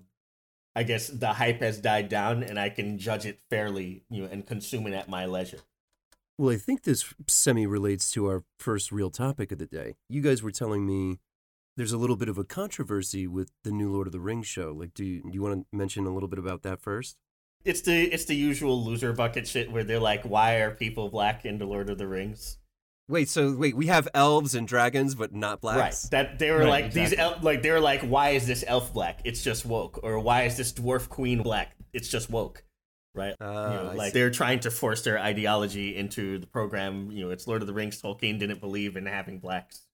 [0.75, 4.03] I guess the hype has died down and I can judge it fairly.
[4.09, 5.61] You know, and consume it at my leisure.
[6.37, 9.95] Well, I think this semi relates to our first real topic of the day.
[10.09, 11.19] You guys were telling me
[11.77, 14.71] there's a little bit of a controversy with the new Lord of the Rings show.
[14.77, 17.17] Like, do you, do you want to mention a little bit about that first?
[17.65, 21.45] It's the it's the usual loser bucket shit where they're like, why are people black
[21.45, 22.57] in the Lord of the Rings?
[23.07, 26.05] Wait, so wait, we have elves and dragons, but not blacks.
[26.05, 26.11] Right.
[26.11, 27.37] That they were Right, like these exactly.
[27.37, 29.21] el- like they were like, why is this elf black?
[29.23, 29.99] It's just woke.
[30.03, 31.75] Or why is this dwarf queen black?
[31.93, 32.63] It's just woke.
[33.15, 33.35] Right.
[33.39, 34.19] Ah, you know, like see.
[34.19, 37.11] they're trying to force their ideology into the program.
[37.11, 38.01] You know, it's Lord of the Rings.
[38.01, 39.85] Tolkien didn't believe in having blacks.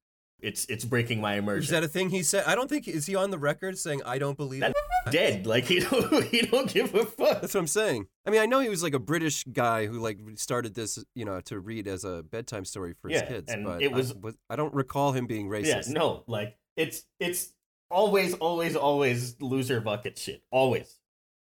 [0.41, 1.63] It's it's breaking my immersion.
[1.63, 2.43] Is that a thing he said?
[2.47, 4.61] I don't think is he on the record saying I don't believe.
[4.61, 4.75] That- it?
[5.11, 5.45] dead?
[5.47, 7.41] Like he don't he don't give a fuck.
[7.41, 8.07] That's what I'm saying.
[8.25, 11.25] I mean, I know he was like a British guy who like started this, you
[11.25, 13.51] know, to read as a bedtime story for his Yeah, kids.
[13.51, 15.65] and but it was- I, I don't recall him being racist.
[15.67, 15.89] Yeah, racist.
[15.89, 17.53] no, like it's it's
[17.91, 20.43] always always always loser bucket shit.
[20.51, 20.99] Always.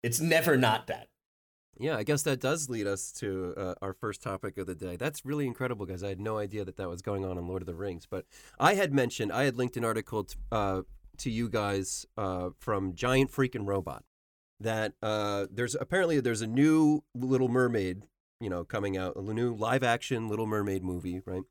[0.02, 1.08] It's never not that.
[1.80, 4.96] Yeah, I guess that does lead us to uh, our first topic of the day.
[4.96, 6.02] That's really incredible, guys.
[6.04, 8.06] I had no idea that that was going on in Lord of the Rings.
[8.08, 8.26] But
[8.58, 10.82] I had mentioned, I had linked an article t- uh,
[11.16, 14.04] to you guys uh, from Giant Freaking Robot
[14.60, 18.06] that uh, there's apparently there's a new Little Mermaid,
[18.40, 21.44] you know, coming out, a new live action Little Mermaid movie, right?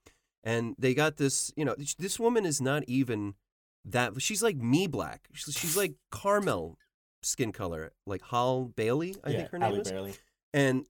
[0.43, 3.33] And they got this, you know, this woman is not even
[3.83, 4.21] that.
[4.21, 5.27] She's like me black.
[5.33, 6.77] She's, like caramel
[7.21, 10.13] skin color, like Hal Bailey, I yeah, think her name Halle is Bailey.
[10.53, 10.85] and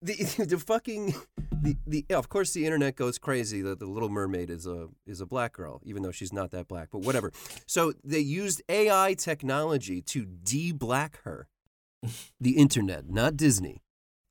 [0.00, 0.14] the
[0.48, 1.14] the fucking
[1.52, 5.20] the the of course the internet goes crazy that the Little Mermaid is a is
[5.20, 6.88] a black girl, even though she's not that black.
[6.90, 7.32] But whatever.
[7.66, 11.48] So they used AI technology to de-black her.
[12.40, 13.80] The internet, not Disney.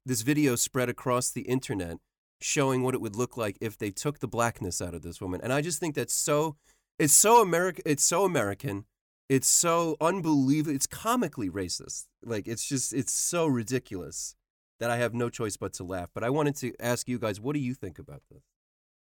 [0.06, 1.98] This video spread across the internet,
[2.42, 5.40] showing what it would look like if they took the blackness out of this woman.
[5.42, 6.58] And I just think that's so.
[7.00, 7.84] It's so American.
[7.86, 8.84] It's so American.
[9.32, 10.76] It's so unbelievable.
[10.76, 12.08] It's comically racist.
[12.22, 14.36] Like it's just it's so ridiculous
[14.82, 16.10] that I have no choice but to laugh.
[16.14, 18.44] But I wanted to ask you guys, what do you think about this?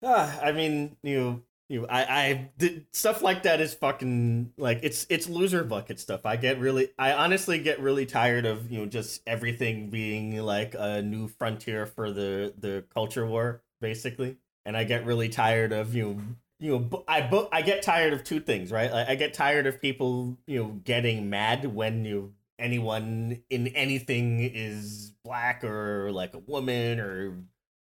[0.04, 5.06] Ah, I mean, you you I I did, stuff like that is fucking like it's
[5.09, 6.26] it's loser bucket stuff.
[6.26, 10.74] I get really I honestly get really tired of, you know, just everything being like
[10.78, 14.37] a new frontier for the the culture war basically.
[14.66, 16.20] And I get really tired of, you know,
[16.61, 18.92] you know, I bu- I get tired of two things, right?
[18.92, 24.40] Like, I get tired of people, you know, getting mad when you anyone in anything
[24.40, 27.38] is black or like a woman or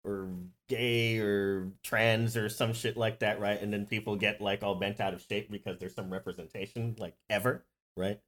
[0.05, 0.31] or
[0.69, 3.61] gay or trans or some shit like that, right?
[3.61, 7.15] And then people get like all bent out of shape because there's some representation like
[7.31, 7.65] ever,
[7.97, 8.19] right?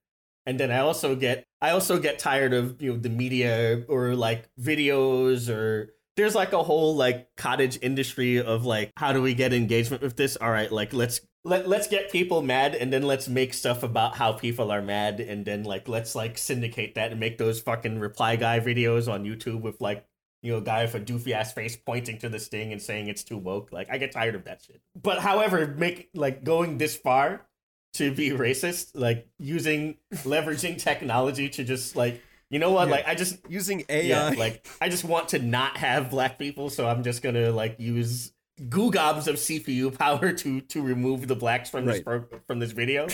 [0.46, 4.14] And then I also get I also get tired of, you know, the media or
[4.14, 9.34] like videos or there's like a whole like cottage industry of like how do we
[9.34, 10.36] get engagement with this?
[10.36, 14.16] All right, like let's let, let's get people mad and then let's make stuff about
[14.16, 17.98] how people are mad and then like let's like syndicate that and make those fucking
[17.98, 20.06] reply guy videos on YouTube with like
[20.44, 23.24] you know, guy with a doofy ass face pointing to this thing and saying it's
[23.24, 23.72] too woke.
[23.72, 24.82] Like I get tired of that shit.
[24.94, 27.46] But however, make like going this far
[27.94, 32.94] to be racist, like using leveraging technology to just like you know what, Yeah.
[32.96, 34.02] like I just Using AI.
[34.02, 37.76] yeah, like I just want to not have black people, so I'm just gonna like
[37.78, 38.32] use
[38.68, 42.28] goo gobs of CPU power to to remove the blacks from this Right.
[42.28, 43.06] pro- from this video.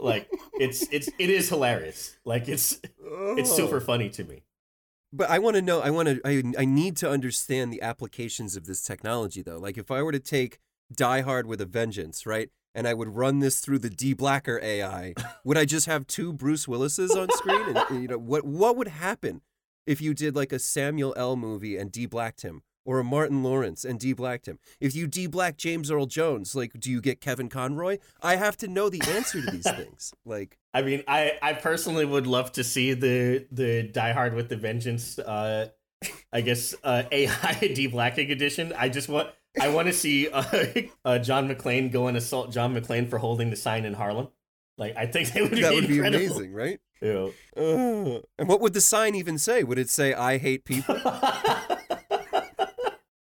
[0.00, 2.16] Like it's it's it is hilarious.
[2.24, 2.80] Like it's
[3.36, 3.56] it's Oh.
[3.56, 4.42] super funny to me.
[5.12, 5.80] But I want to know.
[5.80, 6.20] I want to.
[6.24, 9.58] I, I need to understand the applications of this technology, though.
[9.58, 10.58] Like, if I were to take
[10.92, 15.14] Die Hard with a Vengeance, right, and I would run this through the D-Blacker AI,
[15.44, 17.68] would I just have two Bruce Willises on screen?
[17.68, 19.42] And, and, you know, what what would happen
[19.86, 21.36] if you did like a Samuel L.
[21.36, 24.58] movie and D-Blacked him, or a Martin Lawrence and D-Blacked him?
[24.80, 27.98] If you D-Black James Earl Jones, like, do you get Kevin Conroy?
[28.22, 30.12] I have to know the answer to these things.
[30.26, 34.48] Like, I mean, I I personally would love to see the the Die Hard with
[34.48, 35.18] the Vengeance.
[35.18, 35.68] Uh,
[36.32, 38.72] I guess uh, AI blacking edition.
[38.76, 39.28] I just want
[39.60, 40.44] I want to see uh,
[41.04, 44.28] uh, John McClane go and assault John McClane for holding the sign in Harlem.
[44.78, 46.24] Like I think that would be that would be incredible.
[46.26, 46.80] amazing, right?
[47.00, 47.32] Ew.
[47.56, 49.62] Uh, and what would the sign even say?
[49.62, 50.96] Would it say "I hate people"?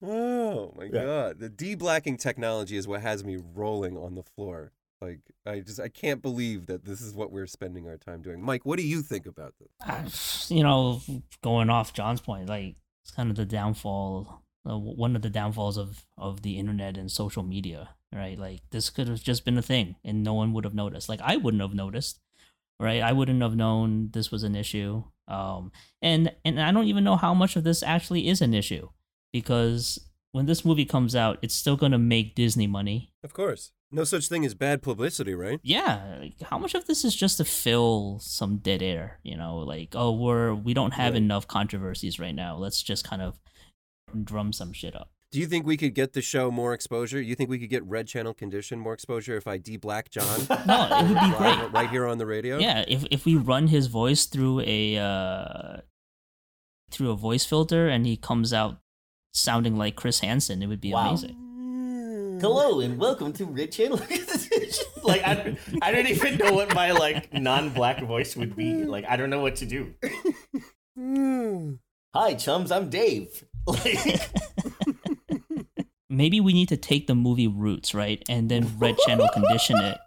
[0.03, 1.03] Oh my Yeah.
[1.05, 1.39] god.
[1.39, 4.71] The de-blacking technology is what has me rolling on the floor.
[4.99, 8.41] Like I just I can't believe that this is what we're spending our time doing.
[8.41, 9.69] Mike, what do you think about this?
[10.49, 11.01] I- you know,
[11.43, 15.77] going off John's point, like it's kind of the downfall, uh, one of the downfalls
[15.77, 18.37] of of the internet and social media, right?
[18.37, 21.09] Like this could have just been a thing, and no one would have noticed.
[21.09, 22.19] Like I wouldn't have noticed,
[22.79, 23.01] right?
[23.01, 25.03] I wouldn't have known this was an issue.
[25.27, 25.71] Um,
[26.01, 28.89] and and I don't even know how much of this actually is an issue,
[29.33, 29.99] because
[30.31, 33.13] when this movie comes out, it's still gonna make Disney money.
[33.23, 33.71] Of course.
[33.93, 35.59] No such thing as bad publicity, right?
[35.63, 39.57] yeah like, how much of this is just to fill some dead air you know
[39.57, 43.37] like oh we're we don't have enough controversies right now let's just kind of
[44.23, 47.21] drum some shit up Do you think we could get the show more exposure?
[47.21, 50.25] You think we could get Red Channel Condition more exposure if I de-black John?
[50.67, 52.57] no it would be live great right here on the radio?
[52.59, 55.77] yeah if, if we run his voice through a uh
[56.91, 58.79] through a voice filter and he comes out
[59.33, 61.07] sounding like chris hansen it would be Wow.
[61.09, 61.37] amazing
[62.41, 63.99] Hello and welcome to Red Channel.
[65.03, 68.83] like I, I don't even know what my like non-black voice would be.
[68.83, 69.93] Like I don't know what to do.
[72.15, 73.45] Hi chums, I'm Dave.
[73.67, 74.29] Like
[76.09, 79.97] maybe we need to take the movie roots right and then red channel condition it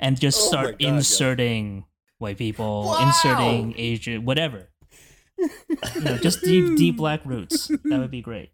[0.00, 0.88] and just Oh my start God, yeah.
[0.96, 1.84] inserting
[2.18, 3.06] white people Wow.
[3.06, 4.70] inserting asian whatever
[5.38, 8.52] you know, just deep deep black roots that would be great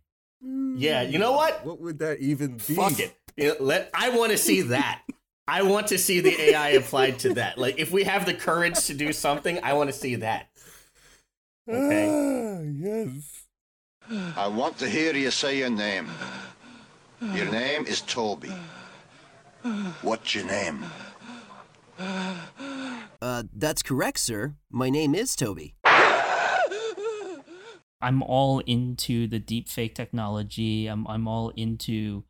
[0.78, 1.64] yeah, you know what?
[1.64, 2.74] What would that even be?
[2.74, 3.16] Fuck it.
[3.36, 5.02] You know, let I want to see that.
[5.48, 7.56] I want to see the AI applied to that.
[7.56, 10.48] Like if we have the courage to do something, I want to see that.
[11.68, 12.08] Okay.
[12.08, 13.45] Ah, yes.
[14.36, 16.08] I want to hear you say your name.
[17.20, 18.52] Your name is Toby.
[20.02, 20.84] What's your name?
[21.98, 24.54] Uh, that's correct, sir.
[24.70, 25.74] My name is Toby.
[28.02, 32.24] i'm all into the deepfake technology i'm, I'm all into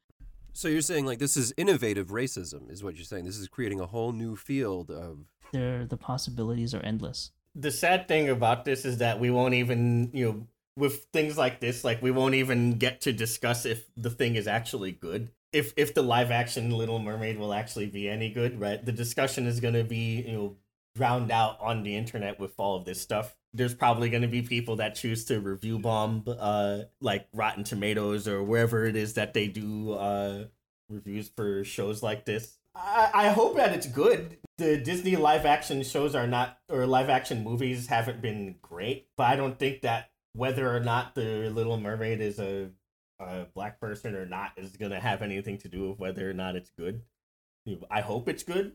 [0.52, 3.24] So you're saying like this is innovative racism, is what you're saying?
[3.24, 5.18] This is creating a whole new field of.
[5.52, 10.10] there the possibilities are endless The sad thing about this is that we won't even,
[10.12, 14.10] you know, with things like this, like we won't even get to discuss if the
[14.10, 15.30] thing is actually good.
[15.52, 18.84] If if the live action Little Mermaid will actually be any good, right?
[18.84, 20.56] The discussion is going to be, you know,
[20.94, 23.36] drowned out on the internet with all of this stuff.
[23.54, 28.28] There's probably going to be people that choose to review bomb uh like Rotten Tomatoes
[28.28, 30.44] or wherever it is that they do uh
[30.88, 32.58] reviews for shows like this.
[32.74, 34.36] I, I hope that it's good.
[34.58, 39.24] The Disney live action shows are not, or live action movies haven't been great, but
[39.24, 42.70] I don't think that whether or not the Little Mermaid is a,
[43.18, 46.56] a black person or not is gonna have anything to do with whether or not
[46.56, 47.02] it's good.
[47.90, 48.72] I hope it's good,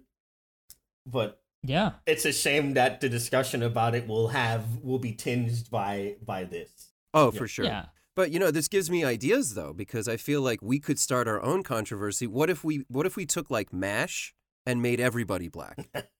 [1.06, 5.69] but yeah it's a shame that the discussion about it will have will be tinged
[5.69, 6.91] by by this.
[7.13, 7.39] Oh, Yeah.
[7.39, 7.65] for sure.
[7.65, 10.97] yeah But you know, this gives me ideas though, because I feel like we could
[11.00, 12.26] start our own controversy.
[12.28, 14.34] What if we what if we took like MASH
[14.65, 15.78] and made everybody black?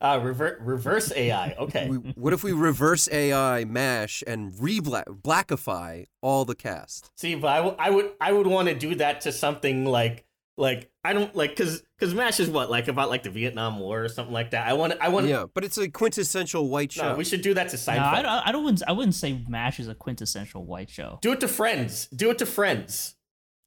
[0.00, 1.54] Uh, rever- reverse AI.
[1.58, 1.88] Okay.
[1.88, 7.10] we, what if we reverse AI MASH and re-black blackify all the cast?
[7.18, 10.24] See, but I, w- I would I would want to do that to something like
[10.56, 14.04] like I don't like because because Mash is what like about like the Vietnam War
[14.04, 14.66] or something like that.
[14.66, 17.10] I want I want Yeah, but it's a quintessential white show.
[17.12, 17.98] no, we should do that to no, Seinfeld.
[18.14, 21.32] I, don't- I don't wouldn't, I wouldn't say mash is a quintessential white show do
[21.32, 22.06] it to Friends.
[22.08, 23.16] Do it to Friends.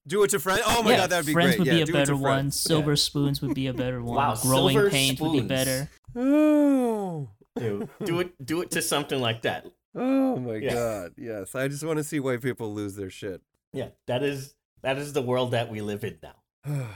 [0.07, 0.61] do it to friends.
[0.65, 1.59] Oh my yeah, god, that'd be Friends great.
[1.59, 2.21] would yeah, be a do it to better one.
[2.23, 2.59] Friends.
[2.59, 4.15] Silver Spoons would be a better one.
[4.15, 5.89] Wow, Growing Silver Pains would be better.
[6.15, 7.29] Oh.
[7.55, 9.65] Do do it do it to something like that.
[9.95, 10.73] Oh my Yeah.
[10.73, 11.13] god.
[11.17, 11.53] Yes.
[11.55, 13.41] I just want to see white people lose their shit.
[13.73, 16.35] Yeah, that is that is the world that we live in now.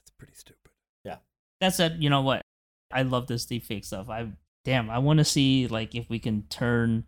[0.00, 0.70] it's pretty stupid.
[1.04, 1.16] Yeah.
[1.60, 2.42] That said, you know what?
[2.92, 4.08] I love this deepfake stuff.
[4.08, 4.28] I
[4.64, 7.04] damn, I want to see like if we can turn,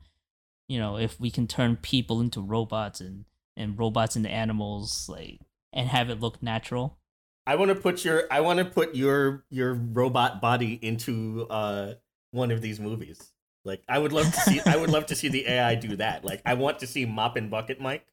[0.68, 3.24] you know, if we can turn people into robots and
[3.56, 5.40] and robots into animals, like
[5.72, 6.98] and have it look natural.
[7.46, 11.94] I want to put your I want to put your your robot body into uh
[12.32, 13.32] one of these movies.
[13.64, 16.24] Like I would love to see I would love to see the AI do that.
[16.24, 18.06] Like I want to see Mop and Bucket Mike,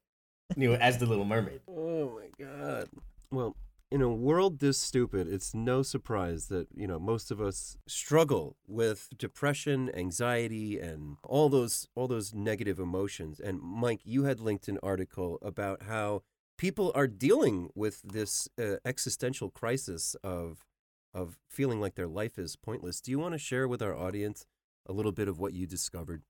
[0.55, 1.61] you know, as the Little Mermaid.
[1.67, 2.89] Oh my god.
[3.31, 3.55] Well,
[3.93, 8.57] in a world this stupid, it's no surprise that, you know, most of us struggle
[8.67, 13.39] with depression, anxiety, and all those all those negative emotions.
[13.39, 16.23] And Mike, you had linked an article about how
[16.57, 20.65] people are dealing with this uh, existential crisis of
[21.13, 22.99] of feeling like their life is pointless.
[22.99, 24.45] Do you want to share with our audience
[24.87, 26.23] a little bit of what you discovered?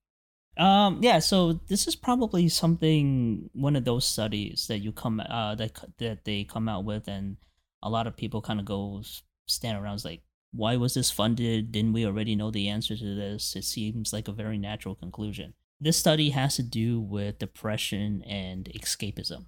[0.58, 5.54] Um, yeah, so this is probably something one of those studies that you come uh
[5.56, 7.36] that that they come out with, and
[7.82, 9.02] a lot of people kind of go
[9.46, 11.72] stand around like, why was this funded?
[11.72, 13.56] Didn't we already know the answer to this?
[13.56, 15.54] It seems like a very natural conclusion.
[15.80, 19.46] This study has to do with depression and escapism.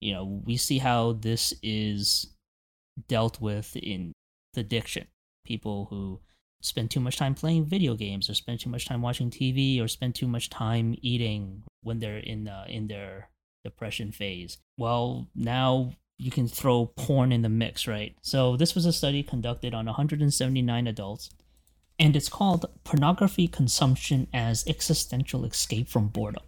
[0.00, 2.34] You know, we see how this is
[3.08, 4.12] dealt with in
[4.54, 5.06] the addiction.
[5.44, 6.20] People who
[6.62, 9.88] spend too much time playing video games or spend too much time watching TV or
[9.88, 13.30] spend too much time eating when they're in uh, in their
[13.64, 14.58] depression phase.
[14.78, 18.14] Well, now you can throw porn in the mix, right?
[18.22, 21.30] So this was a study conducted on 179 adults
[21.98, 26.42] and it's called Pornography Consumption as Existential Escape from Boredom.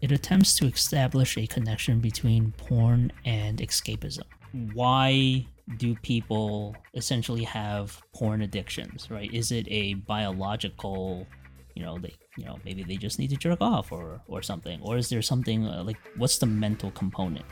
[0.00, 4.24] It attempts to establish a connection between porn and escapism.
[4.72, 5.46] Why
[5.78, 9.32] do people essentially have porn addictions, right?
[9.32, 11.26] Is it a biological,
[11.74, 14.80] you know, they, you know, maybe they just need to jerk off or or something,
[14.82, 17.44] or is there something uh, like what's the mental component?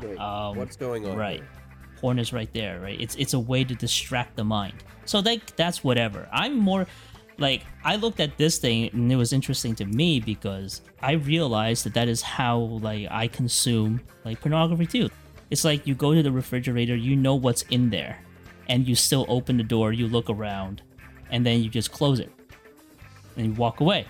[0.00, 0.18] Right.
[0.18, 1.16] Um, What's going on?
[1.16, 1.40] Right.
[1.40, 1.48] there?
[2.00, 3.00] Porn is right there, right?
[3.00, 4.84] It's it's a way to distract the mind.
[5.04, 6.28] So like that's whatever.
[6.32, 6.86] I'm more
[7.38, 11.84] like I looked at this thing and it was interesting to me because I realized
[11.84, 15.10] that that is how like I consume like pornography too.
[15.50, 18.18] It's like you go to the refrigerator, you know what's in there,
[18.68, 20.82] and you still open the door, you look around,
[21.30, 22.32] and then you just close it.
[23.36, 24.06] And you walk away.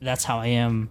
[0.00, 0.90] That's how I am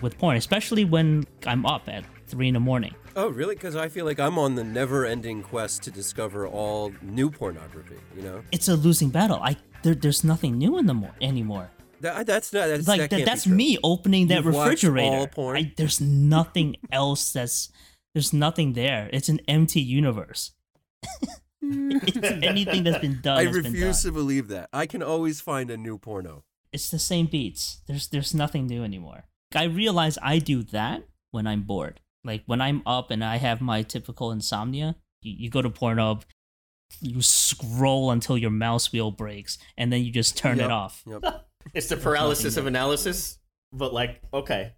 [0.00, 2.94] with porn, especially when I'm up at three in the morning.
[3.16, 3.56] Oh, really?
[3.56, 7.96] Because I feel like I'm on the never-ending quest to discover all new pornography.
[8.16, 9.40] You know, it's a losing battle.
[9.42, 11.70] I there, there's nothing new in the more anymore.
[12.00, 15.16] that, that's not that's like that that, that's me opening that You've refrigerator.
[15.16, 15.56] all porn?
[15.56, 17.70] I, there's nothing else that's
[18.14, 19.08] there's nothing there.
[19.12, 20.52] It's an empty universe.
[21.64, 22.00] Mm.
[22.08, 23.38] it's anything that's been done.
[23.38, 24.12] I has been refuse done.
[24.12, 24.68] to believe that.
[24.72, 26.44] I can always find a new porno.
[26.72, 27.82] It's the same beats.
[27.86, 29.24] There's there's nothing new anymore.
[29.54, 32.00] I realize I do that when I'm bored.
[32.24, 36.22] Like when I'm up and I have my typical insomnia, you, you go to Pornhub,
[37.00, 40.64] you scroll until your mouse wheel breaks, and then you just turn Yep.
[40.66, 41.02] it off.
[41.06, 41.22] Yep.
[41.74, 43.38] It's the paralysis of analysis,
[43.70, 44.72] but like okay.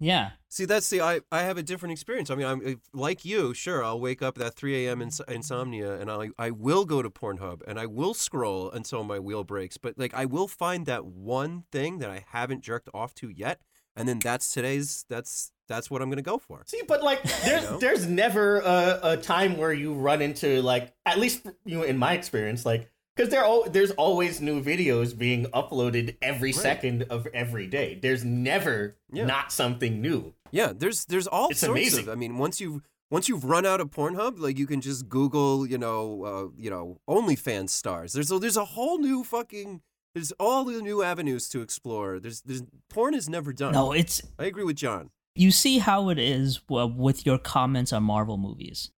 [0.00, 0.30] Yeah.
[0.48, 2.30] See, that's the I, I have a different experience.
[2.30, 3.52] I mean, I'm like you.
[3.54, 5.02] Sure, I'll wake up at 3 a.m.
[5.02, 9.18] Ins- insomnia, and I I will go to Pornhub and I will scroll until my
[9.18, 9.76] wheel breaks.
[9.76, 13.60] But like, I will find that one thing that I haven't jerked off to yet,
[13.96, 15.04] and then that's today's.
[15.08, 16.62] That's that's what I'm gonna go for.
[16.66, 17.78] See, but like, there's know?
[17.78, 21.96] there's never a, a time where you run into like, at least you know, in
[21.98, 26.60] my experience, like, because there al- there's always new videos being uploaded every Right.
[26.60, 27.98] second of every day.
[28.00, 29.24] There's never Yeah.
[29.26, 30.34] not something new.
[30.50, 32.08] Yeah, there's there's all It's sorts amazing.
[32.08, 32.12] of.
[32.12, 35.66] I mean, once you've once you've run out of Pornhub, like you can just Google,
[35.66, 38.12] you know, uh, you know, OnlyFans stars.
[38.12, 39.80] There's a, there's a whole new fucking.
[40.14, 42.20] There's all the new avenues to explore.
[42.20, 43.72] There's there's porn is never done.
[43.72, 45.10] No, it's I agree with John.
[45.34, 48.90] you see how it is with your comments on Marvel movies.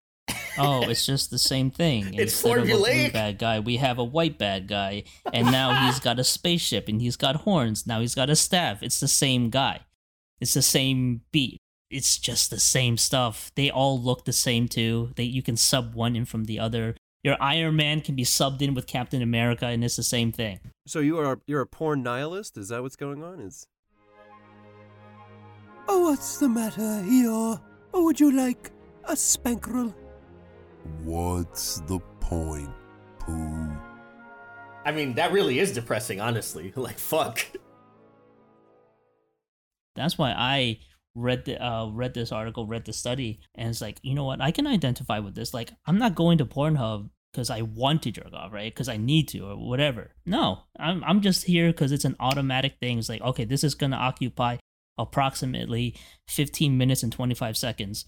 [0.58, 2.04] Oh, it's just the same thing.
[2.14, 5.86] It's Instead of a blue bad guy, we have a white bad guy, and now
[5.86, 7.86] he's got a spaceship and he's got horns.
[7.86, 8.82] Now he's got a staff.
[8.82, 9.80] It's the same guy.
[10.40, 11.58] It's the same beat.
[11.90, 13.52] It's just the same stuff.
[13.54, 15.12] They all look the same too.
[15.16, 16.96] They you can sub one in from the other.
[17.22, 20.60] Your Iron Man can be subbed in with Captain America, and it's the same thing.
[20.86, 22.56] So you are you're a porn nihilist?
[22.56, 23.40] Is that what's going on?
[23.40, 23.66] Is
[25.88, 27.60] Oh, what's the matter, Eeyore?
[27.92, 28.70] Or would you like
[29.04, 29.94] a spankrel?
[31.02, 32.70] What's the point,
[33.18, 33.70] Pooh?
[34.84, 36.72] I mean, that really is depressing, honestly.
[36.76, 37.44] Like, fuck.
[39.96, 40.78] That's why I
[41.16, 44.40] read the uh, read this article, read the study, and it's like, you know what?
[44.40, 45.52] I can identify with this.
[45.52, 48.72] Like, I'm not going to Pornhub because I want to jerk off, right?
[48.72, 50.12] Because I need to or whatever.
[50.24, 52.98] No, I'm I'm just here because it's an automatic thing.
[52.98, 54.56] It's like okay, this is gonna occupy
[54.98, 55.94] approximately
[56.28, 58.06] 15 minutes and 25 seconds.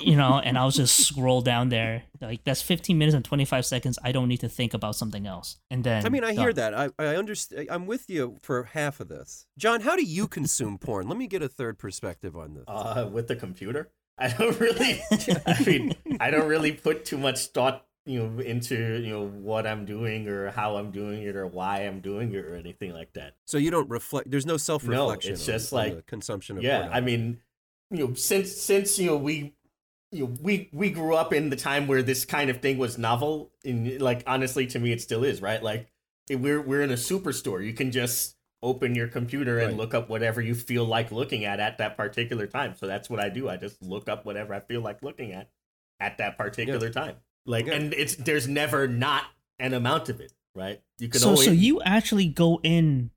[0.00, 2.04] You know, and I'll just scroll down there.
[2.20, 3.98] Like that's 15 minutes and 25 seconds.
[4.02, 5.56] I don't need to think about something else.
[5.70, 6.74] And then I mean, I hear that.
[6.74, 7.68] I I understand.
[7.70, 9.46] I'm with you for half of this.
[9.56, 11.08] John, how do you consume porn?
[11.08, 12.64] Let me get a third perspective on this.
[12.68, 15.02] Uh, with the computer, I don't really.
[15.46, 19.66] I mean, I don't really put too much thought, you know, into you know what
[19.66, 23.12] I'm doing or how I'm doing it or why I'm doing it or anything like
[23.14, 23.34] that.
[23.46, 24.30] So you don't reflect.
[24.30, 25.30] There's no self-reflection.
[25.30, 26.92] No, it's just on like- the consumption of yeah porn.
[26.92, 27.40] i mean
[27.90, 29.54] you know since since you know we
[30.10, 32.96] you know we we grew up in the time where this kind of thing was
[32.98, 35.88] novel and like honestly to me it still is right like
[36.30, 39.76] we're we're in a superstore you can just open your computer and Right.
[39.76, 43.20] look up whatever you feel like looking at at that particular time so that's what
[43.20, 45.50] i do i just look up whatever i feel like looking at
[46.00, 47.16] at that particular time
[47.46, 47.74] like Yeah.
[47.74, 49.24] and it's there's never not
[49.58, 53.10] an amount of it right you can so always so you actually go in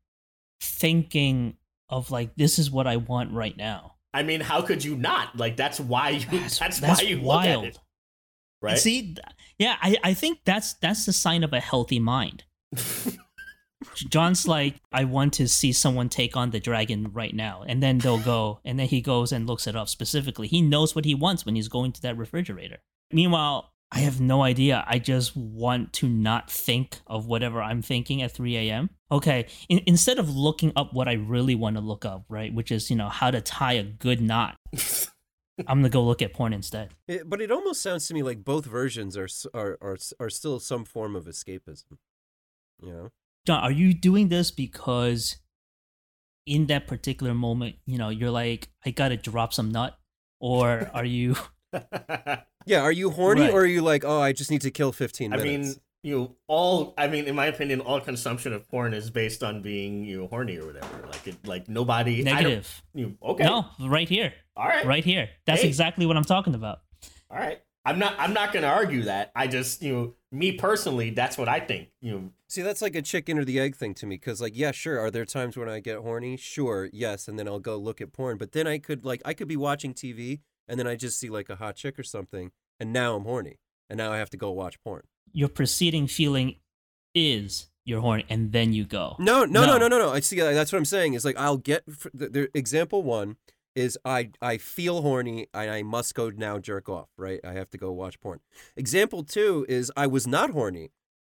[0.62, 1.56] thinking
[1.90, 3.96] of like this is what I want right now.
[4.14, 7.64] i mean how could you not like that's why you that's, That's, why you wild.
[7.66, 7.82] look at it
[8.62, 9.20] right See, th-
[9.60, 12.44] yeah, I, I think that's that's the sign of a healthy mind.
[14.10, 18.00] John's like, I want to see someone take on the dragon right now, and then
[18.00, 20.48] they'll go, and then he goes and looks it up specifically.
[20.48, 22.78] He knows what he wants when he's going to that refrigerator.
[23.12, 24.84] Meanwhile, I have no idea.
[24.86, 28.90] I just want to not think of whatever I'm thinking at 3 a.m.
[29.10, 32.70] Okay, in, instead of looking up what I really want to look up, right, which
[32.72, 34.58] is you know how to tie a good knot,
[35.68, 36.90] I'm gonna go look at porn instead.
[37.08, 40.60] It- but it almost sounds to me like both versions are are are are still
[40.60, 41.98] some form of escapism.
[42.82, 43.10] You know.
[43.46, 45.38] John, are you doing this because
[46.46, 49.98] in that particular moment, you know, you're like, I gotta drop some nut?
[50.42, 51.36] Or are you
[52.66, 52.82] Yeah.
[52.82, 53.54] Are you horny Right.
[53.54, 55.68] or are you like, oh, I just need to kill 15 I minutes?
[55.70, 59.44] mean, you know, all I mean, in my opinion, all consumption of porn is based
[59.44, 61.08] on being you know horny or whatever.
[61.08, 62.24] Like it, like nobody.
[62.24, 62.82] Negative?
[62.94, 63.44] You okay?
[63.44, 64.34] No, right here.
[64.56, 64.86] All right.
[64.86, 65.30] Right here.
[65.46, 65.68] That's Hey.
[65.68, 66.80] exactly what I'm talking about.
[67.32, 67.62] All right.
[67.86, 68.16] I'm not.
[68.20, 69.32] I'm not going to argue that.
[69.34, 71.88] I just you know, me personally, that's what I think.
[72.02, 74.16] You know, See, that's like a chicken or the egg thing to me.
[74.16, 75.00] Because, like, yeah, sure.
[75.00, 76.36] Are there times when I get horny?
[76.36, 77.30] Sure, yes.
[77.30, 78.38] And then I'll go look at porn.
[78.38, 81.30] But then I could, like, I could be watching TV and then I just see,
[81.30, 82.52] like, a hot chick or something.
[82.80, 83.58] And now I'm horny.
[83.90, 85.04] And now I have to go watch porn.
[85.34, 86.56] Your preceding feeling
[87.16, 89.16] is you're horny, and then you go.
[89.20, 89.88] No, no, no, No.
[89.88, 90.10] no, no.
[90.12, 90.40] I see.
[90.40, 91.14] That's what I'm saying.
[91.14, 93.38] Is like I'll get the, the example one
[93.76, 97.08] is I I feel horny and I must go now jerk off.
[97.18, 97.40] Right.
[97.46, 98.40] I have to go watch porn.
[98.76, 100.92] Example two is I was not horny,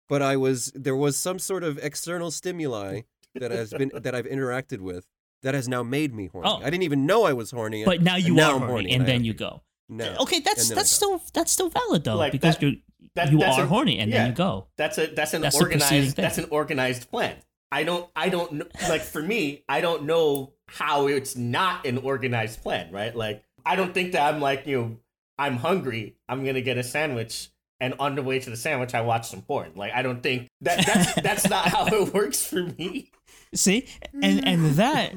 [0.07, 3.01] but I was there was some sort of external stimuli
[3.35, 5.07] that has been that I've interacted with
[5.43, 6.49] that has now made me horny.
[6.49, 6.57] Oh.
[6.61, 7.85] I didn't even know I was horny.
[7.85, 9.61] But now you now are I'm horny, and and then you go.
[9.89, 10.15] No.
[10.21, 12.77] Okay, that's And then I that's still that's still valid though Like, because that- you
[13.15, 14.19] that- you that's are a- horny and yeah.
[14.19, 14.67] then you go.
[14.77, 16.15] that's a that's an That's organized.
[16.17, 17.35] That's an organized plan.
[17.71, 18.09] I don't.
[18.15, 19.01] I don't kn- like.
[19.01, 22.91] For me, I don't know how it's not an organized plan.
[22.91, 23.15] Right.
[23.15, 24.79] Like I don't think that I'm like you.
[24.81, 24.97] know,
[25.37, 26.15] I'm hungry.
[26.29, 27.49] I'm gonna get a sandwich.
[27.79, 29.71] And on the way to the sandwich, I watch some porn.
[29.75, 33.11] Like I don't think that that's that's not how it works for me.
[33.55, 33.87] See,
[34.21, 35.13] and and that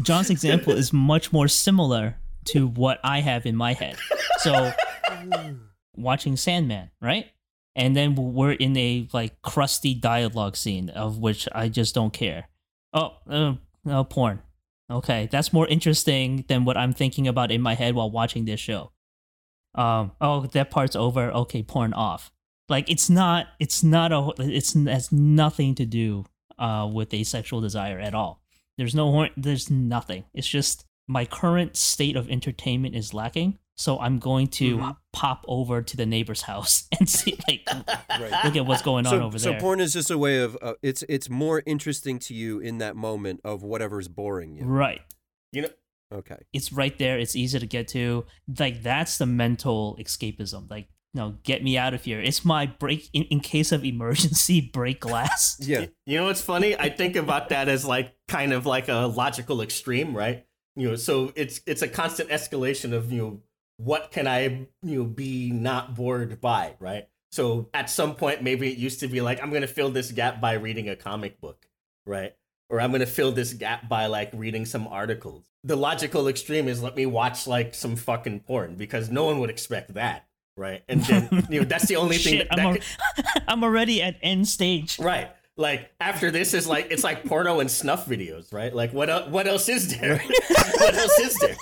[0.00, 2.16] John's example is much more similar
[2.46, 3.96] to what I have in my head.
[4.38, 4.72] So,
[5.96, 7.26] watching Sandman, right?
[7.76, 12.48] And then we're in a like crusty dialogue scene of which I just don't care.
[12.92, 13.54] Oh, uh,
[13.88, 14.42] uh, porn.
[14.90, 18.60] Okay, that's more interesting than what I'm thinking about in my head while watching this
[18.60, 18.92] show.
[19.74, 21.32] Um, oh, that part's over.
[21.32, 22.30] Okay, porn off.
[22.68, 23.46] Like it's not.
[23.58, 24.32] It's not a.
[24.38, 26.26] It's it has nothing to do
[26.58, 28.42] uh, with a sexual desire at all.
[28.78, 29.30] There's no horn.
[29.36, 30.24] There's nothing.
[30.34, 33.58] It's just my current state of entertainment is lacking.
[33.76, 34.90] So I'm going to Mm-hmm.
[35.12, 37.66] pop over to the neighbor's house and see, like,
[38.08, 38.44] Right.
[38.44, 39.58] look at what's going on so, over so there.
[39.58, 42.78] So porn is just a way of uh, it's it's more interesting to you in
[42.78, 44.64] that moment of whatever's boring you.
[44.64, 45.00] right.
[45.52, 45.68] You know.
[46.12, 46.36] Okay.
[46.52, 47.18] It's right there.
[47.18, 48.24] It's easy to get to.
[48.58, 50.70] Like that's the mental escapism.
[50.70, 52.20] Like, no, get me out of here.
[52.20, 55.56] It's my break in, in case of emergency break glass.
[55.60, 55.86] Yeah.
[56.06, 56.76] You know what's funny?
[56.76, 60.44] I think about that as like kind of like a logical extreme, right?
[60.74, 63.40] You know, so it's it's a constant escalation of you know
[63.76, 67.06] what can I you know be not bored by, right?
[67.30, 70.40] So at some point, maybe it used to be like I'm gonna fill this gap
[70.40, 71.68] by reading a comic book,
[72.06, 72.34] right?
[72.68, 75.44] Or I'm gonna fill this gap by like reading some articles.
[75.62, 79.50] The logical extreme is let me watch like some fucking porn because no one would
[79.50, 80.26] expect that,
[80.56, 80.82] right?
[80.88, 82.82] And then you know that's the only thing Shit, that, I'm, that
[83.34, 84.98] could- I'm already at end stage.
[84.98, 85.30] Right.
[85.56, 88.74] Like after this is like it's like porno and snuff videos, right?
[88.74, 90.18] Like what el- what else is there?
[90.48, 91.56] what else is there?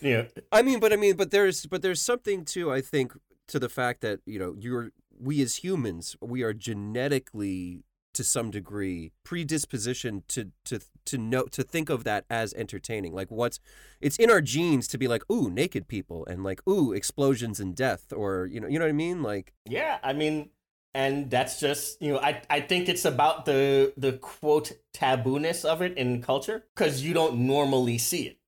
[0.00, 2.70] You know, I mean, but I mean, but there's but there's something too.
[2.70, 3.12] I think
[3.48, 7.82] to the fact that you know you're we as humans we are genetically
[8.16, 13.14] to some degree predisposition to to to know to think of that as entertaining.
[13.14, 13.60] Like what's
[14.00, 17.76] it's in our genes to be like ooh naked people and like ooh explosions and
[17.76, 19.22] death or you know you know what i mean?
[19.22, 20.48] Like Yeah, I mean,
[20.94, 25.82] and that's just you know, I I think it's about the the quote tabooness of
[25.82, 28.38] it in culture because you don't normally see it,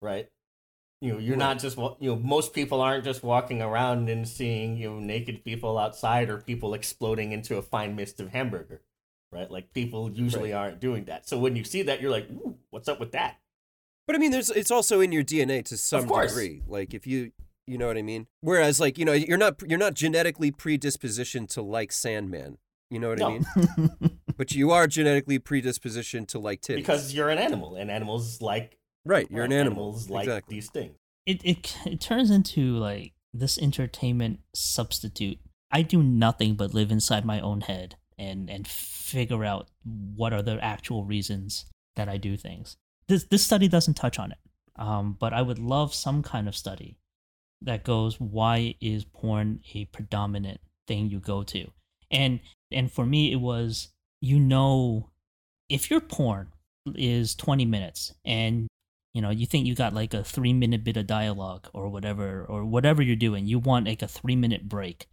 [0.00, 0.28] right?
[1.02, 4.78] You know, you're not just you know, most people aren't just walking around and seeing
[4.78, 8.80] you know naked people outside or people exploding into a fine mist of hamburger,
[9.32, 9.50] right?
[9.50, 11.28] Like people usually aren't doing that.
[11.28, 13.38] So when you see that, you're like, Ooh, what's up with that?
[14.06, 16.62] But I mean, there's it's also in your DNA to some degree.
[16.66, 17.32] Like if you
[17.66, 18.26] you know what I mean.
[18.40, 22.58] Whereas like you know you're not you're not genetically predispositioned to like Sandman.
[22.90, 23.30] You know what I No.
[23.30, 24.10] mean?
[24.38, 26.76] But you are genetically predispositioned to like titties.
[26.76, 29.82] Because you're an animal, and animals like right, you're an uh, animal.
[29.86, 30.54] Animals like exactly.
[30.54, 30.96] these things.
[31.26, 35.38] it, it it turns into like this entertainment substitute.
[35.72, 39.68] I do nothing but live inside my own head and and figure out
[40.14, 41.66] what are the actual reasons
[41.96, 42.76] that I do things.
[43.06, 44.38] This this study doesn't touch on it,
[44.76, 46.98] um, but I would love some kind of study
[47.62, 51.70] that goes why is porn a predominant thing you go to,
[52.10, 52.40] and
[52.70, 53.88] and for me it was
[54.20, 55.10] you know
[55.68, 56.48] if your porn
[56.94, 58.68] is 20 minutes and
[59.14, 62.44] you know you think you got like a three minute bit of dialogue or whatever
[62.48, 65.06] or whatever you're doing you want like a three minute break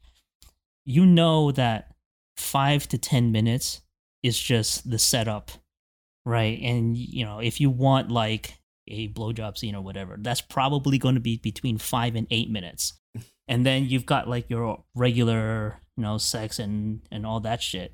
[0.85, 1.94] you know that
[2.37, 3.81] five to ten minutes
[4.23, 5.51] is just the setup
[6.25, 6.59] right?
[6.61, 8.55] And you know if you want like
[8.87, 12.93] a blowjob scene or whatever that's probably going to be between five and eight minutes.
[13.47, 17.93] And then you've got like your regular you know sex and and all that shit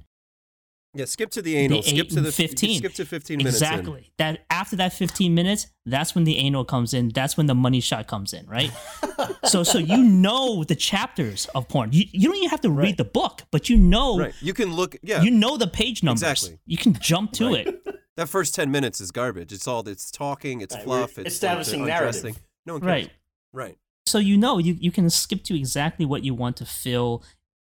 [0.94, 1.82] Yeah, skip to the anal.
[1.82, 3.62] the skip eight to the 15 Skip to 15 minutes.
[3.62, 3.68] in.
[3.68, 7.56] exactly that after that 15 minutes that's when the anal comes in that's when the
[7.56, 8.72] money shot comes in right
[9.46, 12.86] so so you know the chapters of porn you, you don't even have to read
[12.88, 12.98] Right.
[12.98, 14.34] the book but you know Right.
[14.42, 14.98] You can look.
[15.02, 15.22] Yeah.
[15.22, 16.60] you know the page numbers Exactly.
[16.66, 17.68] you can jump to Right.
[17.68, 17.86] it
[18.18, 19.54] that first 10 minutes is garbage.
[19.54, 19.88] It's all.
[19.88, 20.60] It's talking.
[20.60, 21.10] It's Right, fluff.
[21.12, 22.16] It's like establishing narrative.
[22.26, 22.36] undressing.
[22.66, 22.92] No one cares.
[23.06, 23.12] right
[23.54, 23.78] Right.
[24.06, 27.24] so you know you, you can skip to exactly what you want to fill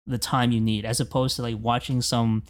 [0.09, 2.43] the time you need as opposed to like watching some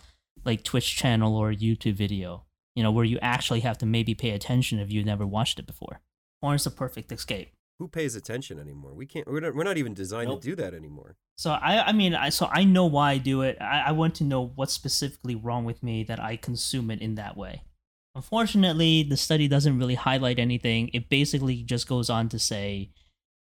[0.44, 4.30] like twitch channel or youtube video you know where you actually have to maybe pay
[4.30, 6.00] attention if you've never watched it before
[6.40, 8.94] porn's the perfect escape Who pays attention anymore?
[8.94, 9.26] We can't.
[9.26, 10.40] We're not, we're not even designed Nope.
[10.42, 11.16] to do that anymore.
[11.36, 13.56] So I, I mean, I so I know why I do it.
[13.60, 17.16] I, I want to know what's specifically wrong with me that I consume it in
[17.16, 17.62] that way.
[18.14, 20.90] Unfortunately, the study doesn't really highlight anything.
[20.92, 22.90] It basically just goes on to say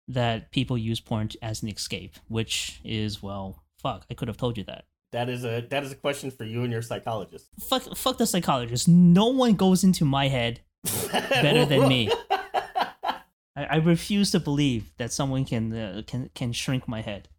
[0.07, 4.05] that people use porn as an escape, which is well, fuck.
[4.11, 4.85] I could have told you that.
[5.11, 7.47] That is a that is a question for you and your psychologist.
[7.69, 8.87] Fuck, fuck the psychologist.
[8.87, 10.61] No one goes into my head
[11.29, 12.11] better than me.
[13.55, 17.29] I, I refuse to believe that someone can uh, can can shrink my head.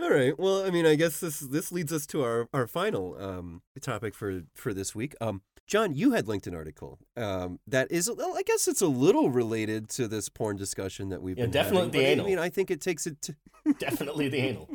[0.00, 0.36] All right.
[0.38, 4.14] Well, I mean, I guess this this leads us to our our final um topic
[4.14, 5.14] for for this week.
[5.20, 8.88] Um, John, you had linked an article um that is, well, I guess it's a
[8.88, 12.28] little related to this porn discussion that we've Yeah, been definitely having, the but I
[12.30, 13.36] mean, I think it takes it to
[13.78, 14.68] Definitely the anal.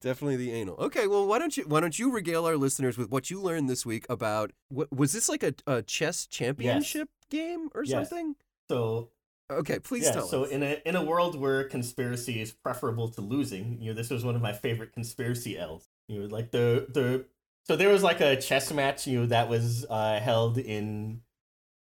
[0.00, 0.76] Definitely the anal.
[0.76, 1.06] Okay.
[1.08, 3.84] Well, why don't you why don't you regale our listeners with what you learned this
[3.84, 8.08] week about what was this like a, a chess championship game or Yes.
[8.10, 8.36] something?
[8.70, 9.10] So
[9.50, 10.50] Okay, please yeah, tell so us.
[10.50, 14.24] in a in a world where conspiracy is preferable to losing, you know, this was
[14.24, 15.88] one of my favorite conspiracy L's.
[16.06, 17.24] You know, like the the
[17.64, 21.22] so there was like a chess match, you know, that was uh, held in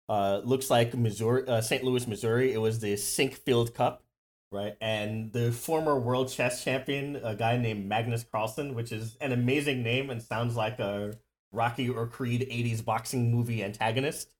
[0.08, 1.82] uh looks like Missouri, uh, St.
[1.82, 2.52] Louis, Missouri.
[2.52, 4.03] It was the Sinquefield Cup,
[4.52, 4.76] right?
[4.80, 9.82] And the former world chess champion, a guy named Magnus Carlsen, which is an amazing
[9.82, 11.14] name and sounds like a
[11.52, 14.34] Rocky or Creed '80s boxing movie antagonist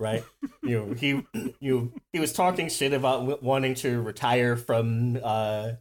[0.00, 0.24] right?
[0.62, 1.22] you know, he
[1.60, 5.72] you know, he was talking shit about wanting to retire from uh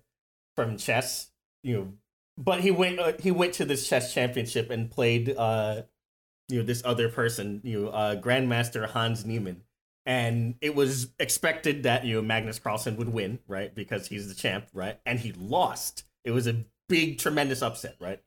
[0.55, 1.31] from chess,
[1.63, 1.93] you know,
[2.37, 5.83] but he went uh, he went to this chess championship and played uh
[6.49, 9.63] you know this other person, you know, uh Grandmaster Hans Niemann.
[10.09, 13.73] And it was expected that you know Magnus Carlsen would win, right?
[13.75, 14.99] Because he's the champ, right?
[15.05, 16.03] And he lost.
[16.25, 18.19] It was a big, tremendous upset, right?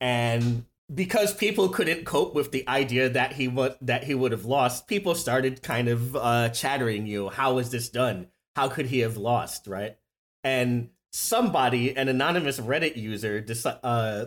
[0.00, 4.46] And because people couldn't cope with the idea that he would that he would have
[4.46, 8.28] lost, people started kind of uh, chattering, you know, how was this done?
[8.56, 9.98] How could he have lost, right?
[10.42, 14.26] And somebody, an anonymous Reddit user, deci- uh,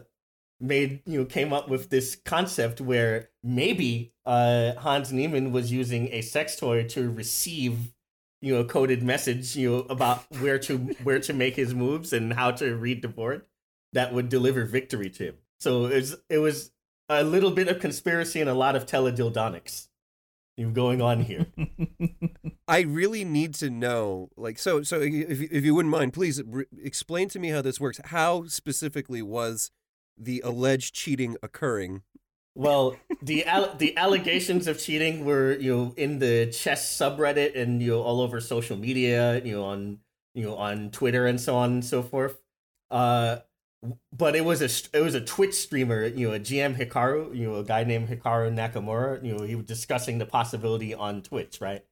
[0.61, 6.09] made you know came up with this concept where maybe uh, Hans Niemann was using
[6.11, 7.93] a sex toy to receive
[8.41, 12.33] you know coded message you know about where to where to make his moves and
[12.33, 13.43] how to read the board
[13.93, 15.35] that would deliver victory to him.
[15.59, 16.71] So it was, it was
[17.09, 19.87] a little bit of conspiracy and a lot of teledildonics
[20.73, 21.47] going on here.
[22.67, 26.65] I really need to know, like, so, so if, if you wouldn't mind, please re-
[26.81, 27.99] explain to me how this works.
[28.05, 29.71] How specifically was
[30.17, 32.03] the alleged cheating occurring.
[32.55, 37.81] Well, the al- the allegations of cheating were you know in the chess subreddit and
[37.81, 39.99] you know all over social media, you know on
[40.33, 42.41] you know on Twitter and so on and so forth.
[42.89, 43.37] Uh,
[44.13, 47.49] but it was a it was a Twitch streamer, you know, a GM Hikaru, you
[47.49, 49.23] know, a guy named Hikaru Nakamura.
[49.23, 51.83] You know, he was discussing the possibility on Twitch, right?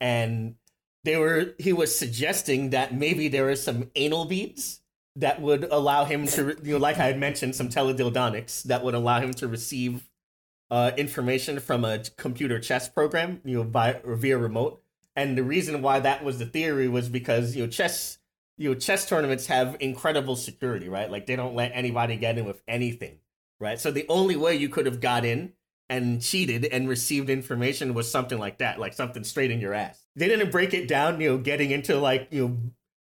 [0.00, 0.56] And
[1.04, 4.80] they were he was suggesting that maybe there are some anal beads
[5.18, 8.94] that would allow him to, you know, like I had mentioned, some teledildonics that would
[8.94, 10.08] allow him to receive
[10.70, 14.82] uh, information from a computer chess program, you know, by via remote.
[15.16, 18.18] And the reason why that was the theory was because you know chess,
[18.56, 21.10] you know, chess tournaments have incredible security, right?
[21.10, 23.18] Like they don't let anybody get in with anything,
[23.58, 23.80] right?
[23.80, 25.54] So the only way you could have got in
[25.88, 30.06] and cheated and received information was something like that, like something straight in your ass.
[30.14, 32.56] They didn't break it down, you know, getting into like you know,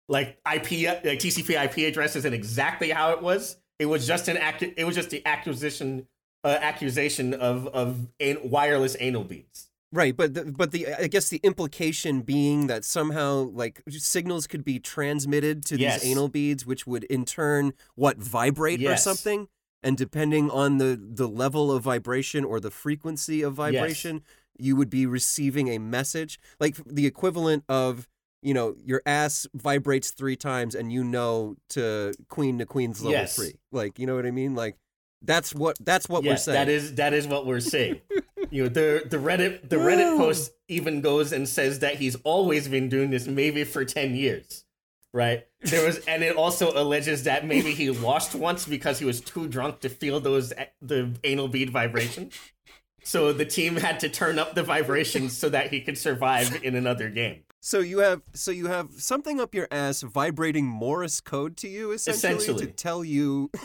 [0.07, 0.71] like IP,
[1.03, 3.57] like TCP IP addresses and exactly how it was.
[3.79, 4.63] It was just an act.
[4.63, 6.07] It was just the acquisition
[6.43, 9.69] uh, accusation of of an- wireless anal beads.
[9.91, 14.63] Right, but the, but the I guess the implication being that somehow like signals could
[14.63, 16.01] be transmitted to Yes.
[16.01, 19.47] these anal beads, which would in turn what vibrate or something,
[19.83, 24.23] and depending on the the level of vibration or the frequency of vibration,
[24.57, 28.07] you would be receiving a message like the equivalent of
[28.43, 33.13] you know your ass vibrates three times and you know to queen to queen's level
[33.13, 33.35] Yes.
[33.35, 34.77] three, like you know what I mean, like.
[35.25, 36.55] That's what that's what we're saying.
[36.57, 38.01] that is that is what we're saying.
[38.51, 42.67] you know, the the Reddit the Reddit post even goes and says that he's always
[42.67, 44.65] been doing this, maybe for ten years.
[45.13, 45.45] Right.
[45.61, 49.47] There was, and it also alleges that maybe he lost once because he was too
[49.47, 52.31] drunk to feel those eh, the anal bead vibration.
[53.05, 56.75] So the team had to turn up the vibrations so that he could survive in
[56.75, 57.43] another game.
[57.65, 61.91] So you have so you have something up your ass vibrating Morse code to you
[61.91, 62.65] essentially, Essentially.
[62.65, 63.49] to tell you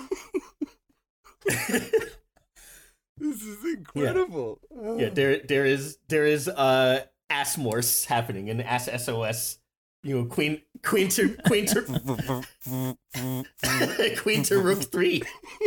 [3.18, 4.60] This is incredible.
[4.96, 9.58] Yeah, there there is there is uh ass morse happening in ass SOS.
[10.04, 11.82] You know, queen queen to queen to
[14.22, 15.24] queen to rook three.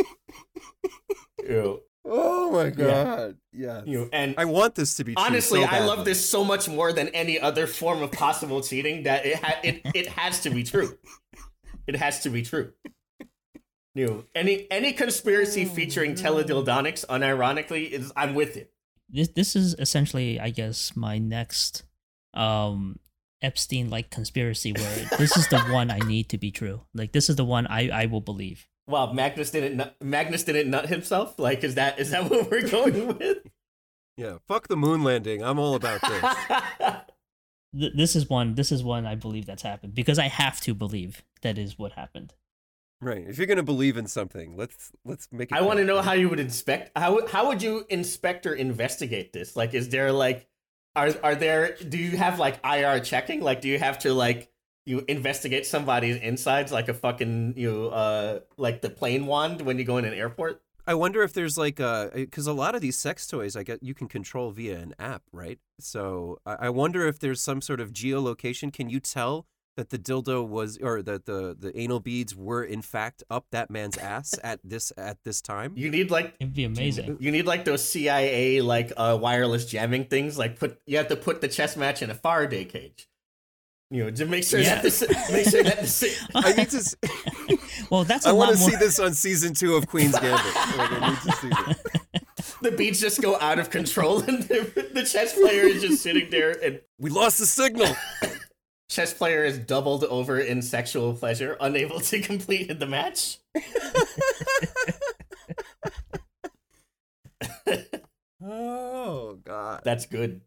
[1.42, 3.36] you know, Oh my god.
[3.52, 3.82] Yeah.
[3.84, 6.44] you know, and I want this to be true honestly, so I love this so
[6.44, 10.40] much more than any other form of possible cheating that it ha- it it has
[10.40, 10.98] to be true.
[11.86, 12.72] It has to be true.
[13.94, 18.72] You know, any any conspiracy featuring teledildonics, unironically, is I'm with it.
[19.08, 21.84] This this is essentially, I guess, my next
[22.34, 22.98] um
[23.42, 26.82] Epstein like conspiracy where this is the one I need to be true.
[26.94, 28.66] Like this is the one I I will believe.
[28.92, 31.38] Wow, Magnus didn't nut, Magnus didn't nut himself.
[31.38, 33.38] Like, is that is that what we're going with?
[34.16, 35.42] Yeah, fuck the moon landing.
[35.42, 36.94] I'm all about this.
[37.74, 38.54] This is one.
[38.54, 41.92] This is one I believe that's happened because I have to believe that is what
[41.92, 42.34] happened.
[43.00, 43.24] right.
[43.26, 46.02] If you're going to believe in something, let's let's make it I want to know
[46.02, 49.56] how you would inspect how would- how would you inspect or investigate this?
[49.56, 50.46] Like, is there like
[50.94, 53.40] are are there do you have like IR checking?
[53.40, 54.51] Like, do you have to like
[54.84, 59.84] you investigate somebody's insides like a fucking you uh like the plane wand when you
[59.84, 60.62] go in an airport?
[60.86, 63.82] I wonder if there's like a because a lot of these sex toys I get
[63.82, 65.58] you can control via an app, right?
[65.78, 68.72] So I I wonder if there's some sort of geolocation.
[68.72, 72.82] Can you tell that the dildo was or that the the anal beads were in
[72.82, 75.74] fact up that man's ass at this at this time?
[75.76, 77.18] You need like It'd be amazing.
[77.20, 80.36] You need like those CIA like uh wireless jamming things.
[80.36, 83.08] Like put you have to put the chess match in a Faraday cage.
[83.92, 84.80] You know, to make sure Yeah.
[84.80, 87.58] that the, make sure that the, I need to.
[87.90, 88.70] well, that's a I want to more.
[88.70, 90.32] see this on season two of Queen's Gambit.
[90.32, 92.54] Like, I need to see this.
[92.62, 96.30] the beats just go out of control and the, the chess player is just sitting
[96.30, 97.94] there and We lost the signal.
[98.88, 103.40] chess player is doubled over in sexual pleasure, unable to complete the match.
[108.44, 109.82] Oh God.
[109.84, 110.40] That's good.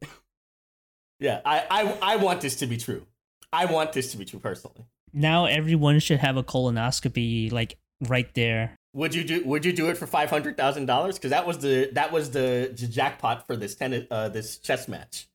[1.20, 3.06] Yeah, I, I I want this to be true.
[3.54, 4.86] I want this to be true personally.
[5.14, 7.78] now everyone should have a colonoscopy like
[8.08, 8.76] right there.
[8.94, 11.16] Would you do Would you do it for five hundred thousand dollars?
[11.18, 14.88] Because that was the that was the j- jackpot for this tennis uh this chess
[14.88, 15.28] match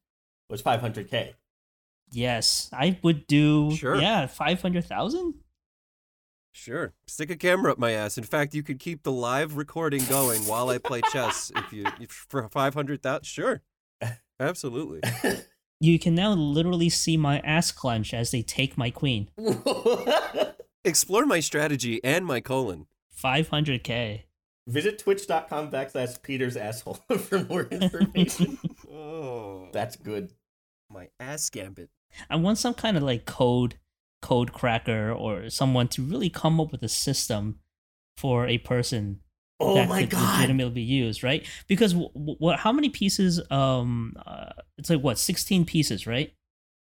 [0.49, 1.35] was five hundred k.
[2.13, 3.75] Yes, I would do.
[3.77, 3.97] Sure.
[4.01, 5.35] Yeah, five hundred thousand.
[6.53, 6.93] Sure.
[7.07, 8.19] Stick a camera up my ass.
[8.19, 11.53] In fact, you could keep the live recording going while I play chess.
[11.55, 13.63] If you if for five hundred thousand, sure,
[14.41, 15.01] absolutely.
[15.83, 19.31] You can now literally see my ass clench as they take my queen.
[20.85, 22.87] Explore my strategy and my colon.
[23.11, 24.27] Five hundred k.
[24.67, 28.59] Visit twitch.com backslash Peter's asshole for more information.
[28.93, 30.33] Oh, That's good.
[30.91, 31.89] my ass gambit.
[32.29, 33.77] I want some kind of like code
[34.21, 37.59] code cracker or someone to really come up with a system
[38.19, 39.21] for a person
[39.63, 40.37] Oh that my could God.
[40.41, 41.47] legitimately be used, right?
[41.69, 42.59] Because what?
[42.59, 43.41] How many pieces?
[43.51, 46.33] Um, uh, it's like what, sixteen pieces, right?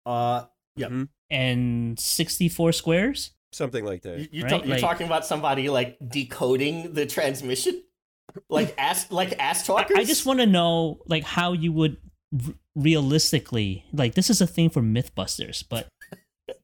[0.04, 0.44] Uh,
[0.78, 0.90] Yep.
[0.90, 1.08] Mhm.
[1.30, 3.30] And sixty-four squares.
[3.52, 4.18] Something like that.
[4.18, 7.82] you, you Right, talk- you're like- talking about somebody like decoding the transmission,
[8.50, 9.96] like ass like ass I, talkers.
[9.98, 11.96] I just want to know, like, how you would
[12.46, 15.88] r- realistically, like, this is a thing for MythBusters, but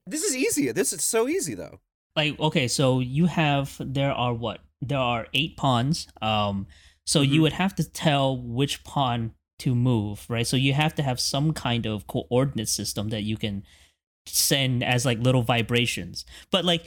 [0.05, 0.71] This is easy.
[0.71, 1.79] This is so easy though.
[2.15, 6.67] like okay so you have there are what there are eight pawns um
[7.05, 7.29] so Mhm.
[7.29, 11.19] you would have to tell which pawn to move right so you have to have
[11.19, 13.63] some kind of coordinate system that you can
[14.25, 16.85] send as like little vibrations but like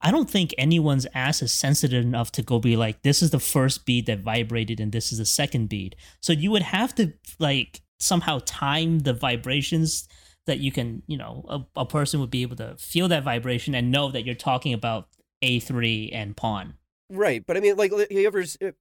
[0.00, 3.40] i don't think anyone's ass is sensitive enough to go be like this is the
[3.40, 7.12] first beat that vibrated and this is the second beat so you would have to
[7.38, 10.08] like somehow time the vibrations
[10.46, 13.74] that you can, you know, a, a person would be able to feel that vibration
[13.74, 15.08] and know that you're talking about
[15.44, 16.77] A3 and pawn.
[17.10, 18.04] Right, but I mean, like, uh,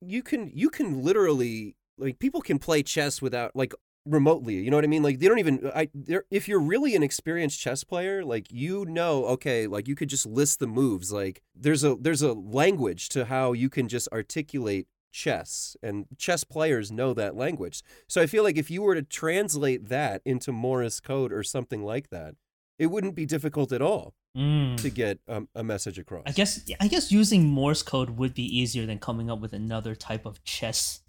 [0.02, 3.74] you can you can literally like people can play chess without like
[4.06, 4.56] remotely.
[4.56, 5.02] You know what I mean?
[5.04, 5.72] Like they don't even.
[5.74, 5.90] I
[6.30, 10.26] if you're really an experienced chess player, like you know, okay, like you could just
[10.26, 11.12] list the moves.
[11.12, 16.44] Like there's a there's a language to how you can just articulate chess, and chess
[16.44, 17.82] players know that language.
[18.10, 21.82] So I feel like if you were to translate that into Morse code or something
[21.82, 22.36] like that,
[22.80, 26.22] it wouldn't be difficult at all to get um, a message across.
[26.28, 29.96] I guess I guess using Morse code would be easier than coming up with another
[29.96, 31.02] type of chess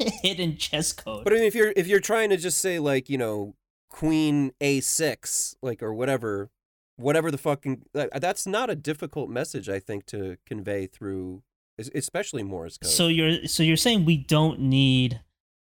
[0.22, 1.22] hidden chess code.
[1.22, 3.54] But I mean, if you're if you're trying to just say like you know
[3.88, 6.50] Queen A six like or whatever,
[6.96, 11.44] whatever the fucking that's not a difficult message I think to convey through,
[11.78, 12.90] especially Morse code.
[12.90, 15.20] so you're so you're saying we don't need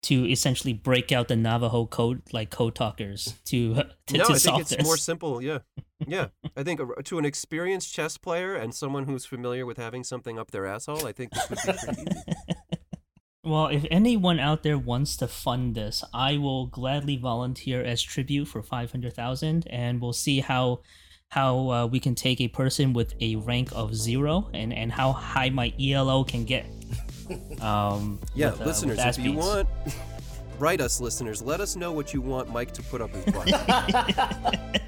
[0.06, 3.74] to essentially break out the Navajo code like code talkers to
[4.06, 4.84] to, no, to I think it's this.
[4.84, 5.42] more simple.
[5.42, 5.58] Yeah,
[6.06, 6.28] yeah.
[6.56, 10.52] I think to an experienced chess player and someone who's familiar with having something up
[10.52, 12.36] their asshole, I think this would be pretty easy.
[13.44, 18.46] Well, if anyone out there wants to fund this, I will gladly volunteer as tribute
[18.46, 20.80] for five hundred thousand, and we'll see how
[21.28, 25.12] how uh, we can take a person with a rank of zero and and how
[25.12, 26.66] high my ELO can get.
[27.60, 29.68] Um, Yeah, with, uh, listeners, if you want,
[30.58, 31.42] write us, listeners.
[31.42, 33.46] Let us know what you want Mike to put up his butt.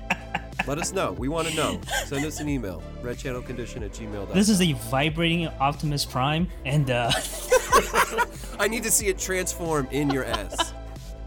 [0.66, 1.12] Let us know.
[1.12, 1.80] We want to know.
[2.04, 2.82] Send us an email.
[3.02, 4.34] Redchannelcondition at gmail.com.
[4.34, 7.10] This is a vibrating Optimus Prime, and uh,
[8.60, 10.74] I need to see it transform in your ass.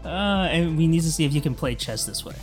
[0.04, 2.34] uh, and we need to see if you can play chess this way.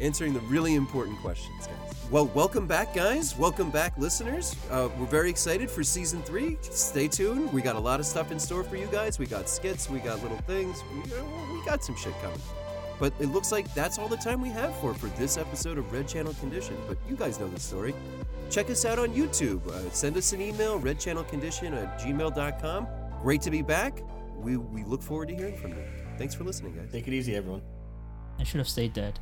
[0.00, 1.76] Answering the really important questions, guys.
[2.12, 3.38] Well, welcome back, guys.
[3.38, 4.54] Welcome back, listeners.
[4.70, 6.58] Uh, we're very excited for season three.
[6.60, 7.50] Stay tuned.
[7.54, 9.18] We got a lot of stuff in store for you guys.
[9.18, 10.84] We got skits, we got little things.
[10.92, 12.38] We, uh, we got some shit coming.
[13.00, 15.90] But it looks like that's all the time we have for for this episode of
[15.90, 16.76] Red Channel Condition.
[16.86, 17.94] But you guys know the story.
[18.50, 19.66] Check us out on YouTube.
[19.66, 22.88] Uh, send us an email, redchannelcondition at gmail.com.
[23.22, 24.02] Great to be back.
[24.36, 25.84] We, we look forward to hearing from you.
[26.18, 26.92] Thanks for listening, guys.
[26.92, 27.62] Take it easy, everyone.
[28.38, 29.18] I should have stayed dead.